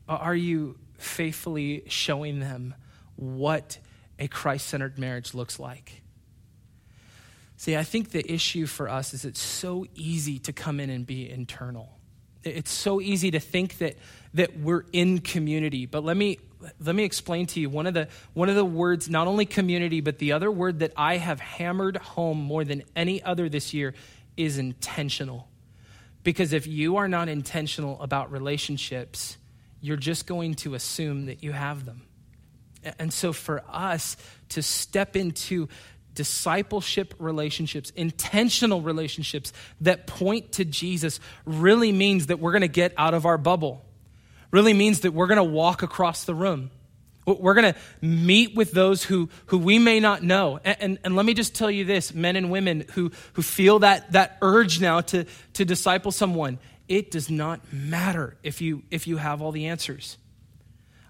Uh, 0.08 0.14
are 0.14 0.34
you 0.34 0.78
faithfully 0.98 1.84
showing 1.86 2.40
them 2.40 2.74
what 3.16 3.78
a 4.18 4.28
Christ 4.28 4.68
centered 4.68 4.98
marriage 4.98 5.34
looks 5.34 5.58
like? 5.58 6.02
See, 7.56 7.76
I 7.76 7.84
think 7.84 8.10
the 8.10 8.32
issue 8.32 8.66
for 8.66 8.88
us 8.88 9.12
is 9.12 9.24
it's 9.24 9.40
so 9.40 9.84
easy 9.94 10.38
to 10.40 10.52
come 10.52 10.80
in 10.80 10.88
and 10.88 11.06
be 11.06 11.28
internal. 11.28 11.98
It's 12.42 12.72
so 12.72 13.02
easy 13.02 13.30
to 13.32 13.40
think 13.40 13.78
that, 13.78 13.96
that 14.32 14.58
we're 14.58 14.84
in 14.94 15.18
community. 15.18 15.84
But 15.84 16.02
let 16.02 16.16
me, 16.16 16.38
let 16.80 16.94
me 16.94 17.04
explain 17.04 17.44
to 17.48 17.60
you 17.60 17.68
one 17.68 17.86
of, 17.86 17.92
the, 17.92 18.08
one 18.32 18.48
of 18.48 18.56
the 18.56 18.64
words, 18.64 19.10
not 19.10 19.26
only 19.26 19.44
community, 19.44 20.00
but 20.00 20.18
the 20.18 20.32
other 20.32 20.50
word 20.50 20.78
that 20.78 20.92
I 20.96 21.18
have 21.18 21.38
hammered 21.38 21.98
home 21.98 22.40
more 22.40 22.64
than 22.64 22.82
any 22.96 23.22
other 23.22 23.50
this 23.50 23.74
year 23.74 23.94
is 24.38 24.56
intentional. 24.56 25.46
Because 26.22 26.52
if 26.52 26.66
you 26.66 26.96
are 26.96 27.08
not 27.08 27.28
intentional 27.28 28.00
about 28.02 28.30
relationships, 28.30 29.36
you're 29.80 29.96
just 29.96 30.26
going 30.26 30.54
to 30.54 30.74
assume 30.74 31.26
that 31.26 31.42
you 31.42 31.52
have 31.52 31.84
them. 31.84 32.02
And 32.98 33.12
so 33.12 33.32
for 33.32 33.62
us 33.68 34.16
to 34.50 34.62
step 34.62 35.16
into 35.16 35.68
discipleship 36.14 37.14
relationships, 37.18 37.90
intentional 37.90 38.80
relationships 38.80 39.52
that 39.80 40.06
point 40.06 40.52
to 40.52 40.64
Jesus, 40.64 41.20
really 41.44 41.92
means 41.92 42.26
that 42.26 42.40
we're 42.40 42.52
going 42.52 42.62
to 42.62 42.68
get 42.68 42.92
out 42.96 43.14
of 43.14 43.26
our 43.26 43.38
bubble, 43.38 43.84
really 44.50 44.74
means 44.74 45.00
that 45.00 45.12
we're 45.12 45.28
going 45.28 45.36
to 45.36 45.44
walk 45.44 45.82
across 45.82 46.24
the 46.24 46.34
room. 46.34 46.70
We're 47.34 47.54
going 47.54 47.72
to 47.72 47.78
meet 48.00 48.54
with 48.54 48.72
those 48.72 49.04
who, 49.04 49.28
who 49.46 49.58
we 49.58 49.78
may 49.78 50.00
not 50.00 50.22
know. 50.22 50.60
And, 50.64 50.76
and, 50.80 50.98
and, 51.04 51.16
let 51.16 51.26
me 51.26 51.34
just 51.34 51.54
tell 51.54 51.70
you 51.70 51.84
this 51.84 52.14
men 52.14 52.36
and 52.36 52.50
women 52.50 52.86
who, 52.92 53.10
who 53.34 53.42
feel 53.42 53.80
that, 53.80 54.12
that 54.12 54.38
urge 54.42 54.80
now 54.80 55.00
to, 55.02 55.26
to 55.54 55.64
disciple 55.64 56.12
someone, 56.12 56.58
it 56.88 57.10
does 57.10 57.30
not 57.30 57.72
matter 57.72 58.36
if 58.42 58.60
you, 58.60 58.82
if 58.90 59.06
you 59.06 59.16
have 59.16 59.42
all 59.42 59.52
the 59.52 59.66
answers. 59.66 60.18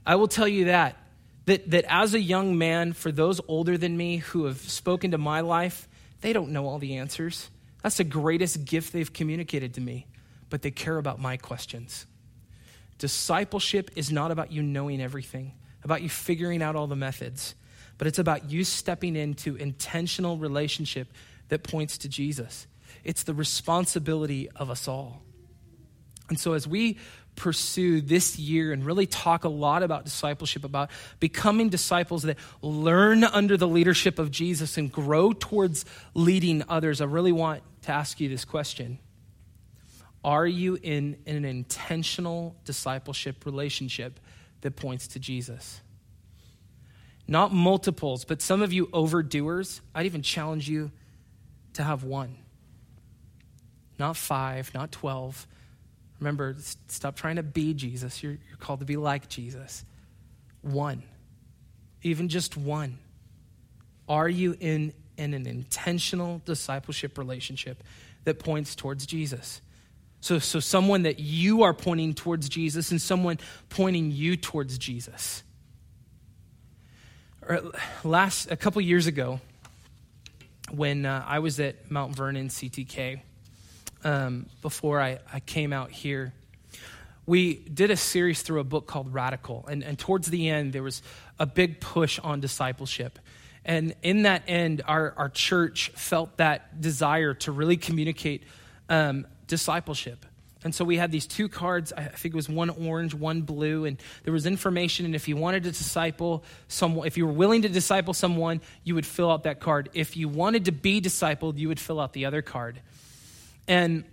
I 0.04 0.16
will 0.16 0.28
tell 0.28 0.48
you 0.48 0.66
that, 0.66 0.96
that, 1.46 1.70
that 1.70 1.84
as 1.88 2.14
a 2.14 2.20
young 2.20 2.58
man, 2.58 2.92
for 2.92 3.10
those 3.10 3.40
older 3.48 3.78
than 3.78 3.96
me 3.96 4.18
who 4.18 4.44
have 4.44 4.58
spoken 4.58 5.12
to 5.12 5.18
my 5.18 5.40
life, 5.40 5.88
they 6.20 6.32
don't 6.32 6.50
know 6.50 6.66
all 6.66 6.78
the 6.78 6.96
answers. 6.96 7.48
That's 7.82 7.96
the 7.96 8.04
greatest 8.04 8.64
gift 8.64 8.92
they've 8.92 9.12
communicated 9.12 9.74
to 9.74 9.80
me, 9.80 10.06
but 10.48 10.62
they 10.62 10.70
care 10.70 10.98
about 10.98 11.18
my 11.18 11.36
questions. 11.36 12.06
Discipleship 12.98 13.90
is 13.96 14.12
not 14.12 14.30
about 14.30 14.52
you 14.52 14.62
knowing 14.62 15.00
everything, 15.00 15.52
about 15.82 16.02
you 16.02 16.08
figuring 16.08 16.62
out 16.62 16.76
all 16.76 16.86
the 16.86 16.96
methods, 16.96 17.54
but 17.98 18.06
it's 18.06 18.18
about 18.18 18.50
you 18.50 18.64
stepping 18.64 19.16
into 19.16 19.56
intentional 19.56 20.36
relationship 20.38 21.08
that 21.48 21.62
points 21.62 21.98
to 21.98 22.08
Jesus. 22.08 22.66
It's 23.04 23.22
the 23.22 23.34
responsibility 23.34 24.48
of 24.50 24.70
us 24.70 24.88
all. 24.88 25.22
And 26.28 26.38
so, 26.38 26.52
as 26.52 26.66
we 26.66 26.96
pursue 27.36 28.00
this 28.00 28.38
year 28.38 28.72
and 28.72 28.84
really 28.84 29.06
talk 29.06 29.44
a 29.44 29.48
lot 29.48 29.82
about 29.82 30.04
discipleship, 30.04 30.64
about 30.64 30.90
becoming 31.18 31.68
disciples 31.68 32.22
that 32.22 32.36
learn 32.62 33.24
under 33.24 33.56
the 33.56 33.68
leadership 33.68 34.18
of 34.18 34.30
Jesus 34.30 34.76
and 34.76 34.92
grow 34.92 35.32
towards 35.32 35.84
leading 36.14 36.62
others, 36.68 37.00
I 37.00 37.06
really 37.06 37.32
want 37.32 37.62
to 37.82 37.92
ask 37.92 38.20
you 38.20 38.28
this 38.28 38.44
question 38.44 38.98
Are 40.22 40.46
you 40.46 40.78
in, 40.82 41.16
an 41.26 41.44
intentional 41.44 42.56
discipleship 42.64 43.44
relationship 43.44 44.20
that 44.62 44.76
points 44.76 45.08
to 45.08 45.18
Jesus? 45.18 45.80
Not 47.26 47.52
multiples, 47.52 48.24
but 48.24 48.42
some 48.42 48.62
of 48.62 48.72
you 48.72 48.86
overdoers, 48.88 49.80
I'd 49.94 50.06
even 50.06 50.22
challenge 50.22 50.68
you 50.68 50.90
to 51.74 51.82
have 51.82 52.02
one. 52.02 52.36
Not 53.98 54.16
five, 54.16 54.72
not 54.74 54.90
12. 54.90 55.46
Remember, 56.18 56.56
stop 56.88 57.16
trying 57.16 57.36
to 57.36 57.42
be 57.42 57.74
Jesus. 57.74 58.22
You're, 58.22 58.32
you're 58.32 58.58
called 58.58 58.80
to 58.80 58.86
be 58.86 58.96
like 58.96 59.28
Jesus. 59.28 59.84
One. 60.62 61.02
Even 62.02 62.28
just 62.28 62.56
one. 62.56 62.98
Are 64.08 64.28
you 64.28 64.56
in 64.58 64.92
in 65.20 65.34
an 65.34 65.46
intentional 65.46 66.40
discipleship 66.46 67.18
relationship 67.18 67.84
that 68.24 68.38
points 68.38 68.74
towards 68.74 69.04
Jesus. 69.04 69.60
So, 70.20 70.38
so 70.38 70.60
someone 70.60 71.02
that 71.02 71.18
you 71.18 71.62
are 71.62 71.72
pointing 71.72 72.14
towards 72.14 72.48
Jesus 72.48 72.90
and 72.90 73.00
someone 73.00 73.38
pointing 73.68 74.10
you 74.10 74.36
towards 74.36 74.76
Jesus. 74.76 75.42
Last 78.04 78.50
a 78.50 78.56
couple 78.56 78.80
years 78.82 79.06
ago, 79.06 79.40
when 80.70 81.06
uh, 81.06 81.24
I 81.26 81.38
was 81.38 81.58
at 81.58 81.90
Mount 81.90 82.14
Vernon 82.14 82.48
CTK, 82.48 83.20
um, 84.04 84.46
before 84.62 85.00
I, 85.00 85.18
I 85.32 85.40
came 85.40 85.72
out 85.72 85.90
here, 85.90 86.32
we 87.26 87.54
did 87.54 87.90
a 87.90 87.96
series 87.96 88.42
through 88.42 88.60
a 88.60 88.64
book 88.64 88.86
called 88.86 89.12
Radical. 89.12 89.64
And, 89.68 89.82
and 89.82 89.98
towards 89.98 90.28
the 90.28 90.48
end, 90.48 90.72
there 90.72 90.82
was 90.82 91.02
a 91.38 91.46
big 91.46 91.80
push 91.80 92.18
on 92.18 92.40
discipleship. 92.40 93.18
And 93.64 93.94
in 94.02 94.22
that 94.22 94.42
end, 94.46 94.82
our, 94.86 95.14
our 95.16 95.28
church 95.28 95.90
felt 95.94 96.36
that 96.38 96.80
desire 96.80 97.34
to 97.34 97.52
really 97.52 97.76
communicate 97.76 98.44
um, 98.88 99.26
discipleship. 99.50 100.24
And 100.62 100.74
so 100.74 100.84
we 100.84 100.96
had 100.96 101.10
these 101.10 101.26
two 101.26 101.48
cards. 101.48 101.92
I 101.96 102.04
think 102.04 102.34
it 102.34 102.36
was 102.36 102.48
one 102.48 102.68
orange, 102.70 103.14
one 103.14 103.42
blue, 103.42 103.86
and 103.86 103.96
there 104.24 104.32
was 104.32 104.44
information. 104.44 105.06
And 105.06 105.14
if 105.14 105.26
you 105.26 105.36
wanted 105.36 105.62
to 105.62 105.70
disciple 105.70 106.44
someone, 106.68 107.06
if 107.06 107.16
you 107.16 107.26
were 107.26 107.32
willing 107.32 107.62
to 107.62 107.68
disciple 107.68 108.12
someone, 108.12 108.60
you 108.84 108.94
would 108.94 109.06
fill 109.06 109.30
out 109.30 109.44
that 109.44 109.60
card. 109.60 109.88
If 109.94 110.16
you 110.16 110.28
wanted 110.28 110.66
to 110.66 110.72
be 110.72 111.00
discipled, 111.00 111.58
you 111.58 111.68
would 111.68 111.80
fill 111.80 111.98
out 111.98 112.12
the 112.12 112.26
other 112.26 112.42
card. 112.42 112.80
And 113.66 114.04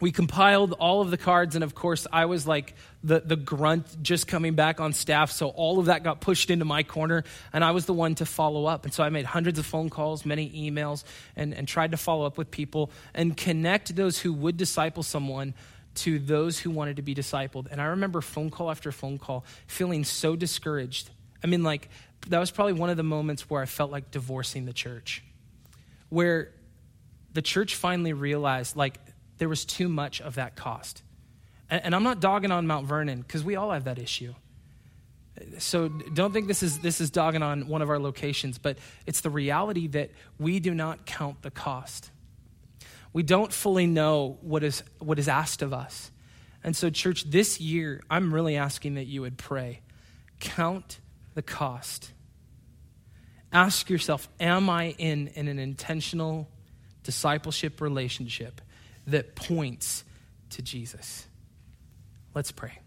we 0.00 0.10
compiled 0.10 0.72
all 0.72 1.00
of 1.00 1.10
the 1.10 1.16
cards, 1.16 1.54
and 1.54 1.62
of 1.62 1.74
course, 1.74 2.06
I 2.12 2.24
was 2.24 2.46
like 2.46 2.74
the, 3.04 3.20
the 3.20 3.36
grunt 3.36 4.02
just 4.02 4.26
coming 4.26 4.54
back 4.54 4.80
on 4.80 4.92
staff, 4.92 5.30
so 5.30 5.48
all 5.48 5.78
of 5.78 5.86
that 5.86 6.02
got 6.02 6.20
pushed 6.20 6.50
into 6.50 6.64
my 6.64 6.82
corner, 6.82 7.22
and 7.52 7.64
I 7.64 7.70
was 7.70 7.86
the 7.86 7.92
one 7.92 8.16
to 8.16 8.26
follow 8.26 8.66
up. 8.66 8.84
And 8.84 8.92
so 8.92 9.04
I 9.04 9.08
made 9.10 9.24
hundreds 9.24 9.58
of 9.58 9.66
phone 9.66 9.90
calls, 9.90 10.26
many 10.26 10.50
emails, 10.50 11.04
and, 11.36 11.54
and 11.54 11.68
tried 11.68 11.92
to 11.92 11.96
follow 11.96 12.26
up 12.26 12.36
with 12.36 12.50
people 12.50 12.90
and 13.14 13.36
connect 13.36 13.94
those 13.94 14.18
who 14.18 14.32
would 14.32 14.56
disciple 14.56 15.02
someone 15.02 15.54
to 15.96 16.18
those 16.18 16.58
who 16.58 16.70
wanted 16.70 16.96
to 16.96 17.02
be 17.02 17.14
discipled. 17.14 17.68
And 17.70 17.80
I 17.80 17.86
remember 17.86 18.20
phone 18.20 18.50
call 18.50 18.70
after 18.70 18.90
phone 18.90 19.18
call 19.18 19.44
feeling 19.68 20.02
so 20.02 20.34
discouraged. 20.34 21.08
I 21.42 21.46
mean, 21.46 21.62
like, 21.62 21.88
that 22.28 22.40
was 22.40 22.50
probably 22.50 22.72
one 22.72 22.90
of 22.90 22.96
the 22.96 23.04
moments 23.04 23.48
where 23.48 23.62
I 23.62 23.66
felt 23.66 23.92
like 23.92 24.10
divorcing 24.10 24.64
the 24.64 24.72
church, 24.72 25.22
where 26.08 26.50
the 27.32 27.42
church 27.42 27.76
finally 27.76 28.12
realized, 28.12 28.76
like, 28.76 28.98
there 29.38 29.48
was 29.48 29.64
too 29.64 29.88
much 29.88 30.20
of 30.20 30.36
that 30.36 30.56
cost. 30.56 31.02
And, 31.70 31.86
and 31.86 31.94
I'm 31.94 32.02
not 32.02 32.20
dogging 32.20 32.52
on 32.52 32.66
Mount 32.66 32.86
Vernon 32.86 33.20
because 33.20 33.44
we 33.44 33.56
all 33.56 33.70
have 33.70 33.84
that 33.84 33.98
issue. 33.98 34.34
So 35.58 35.88
don't 35.88 36.32
think 36.32 36.46
this 36.46 36.62
is 36.62 36.78
this 36.78 37.00
is 37.00 37.10
dogging 37.10 37.42
on 37.42 37.66
one 37.66 37.82
of 37.82 37.90
our 37.90 37.98
locations, 37.98 38.58
but 38.58 38.78
it's 39.04 39.20
the 39.20 39.30
reality 39.30 39.88
that 39.88 40.10
we 40.38 40.60
do 40.60 40.72
not 40.72 41.06
count 41.06 41.42
the 41.42 41.50
cost. 41.50 42.10
We 43.12 43.24
don't 43.24 43.52
fully 43.52 43.86
know 43.86 44.38
what 44.42 44.62
is 44.62 44.84
what 45.00 45.18
is 45.18 45.26
asked 45.26 45.62
of 45.62 45.72
us. 45.72 46.12
And 46.62 46.76
so 46.76 46.88
church, 46.88 47.24
this 47.24 47.60
year 47.60 48.00
I'm 48.08 48.32
really 48.32 48.56
asking 48.56 48.94
that 48.94 49.06
you 49.06 49.22
would 49.22 49.36
pray. 49.36 49.80
Count 50.38 51.00
the 51.34 51.42
cost. 51.42 52.12
Ask 53.52 53.90
yourself, 53.90 54.28
am 54.40 54.70
I 54.70 54.90
in, 54.98 55.28
in 55.28 55.46
an 55.46 55.58
intentional 55.58 56.48
discipleship 57.04 57.80
relationship 57.80 58.60
that 59.06 59.34
points 59.34 60.04
to 60.50 60.62
Jesus. 60.62 61.26
Let's 62.34 62.52
pray. 62.52 62.78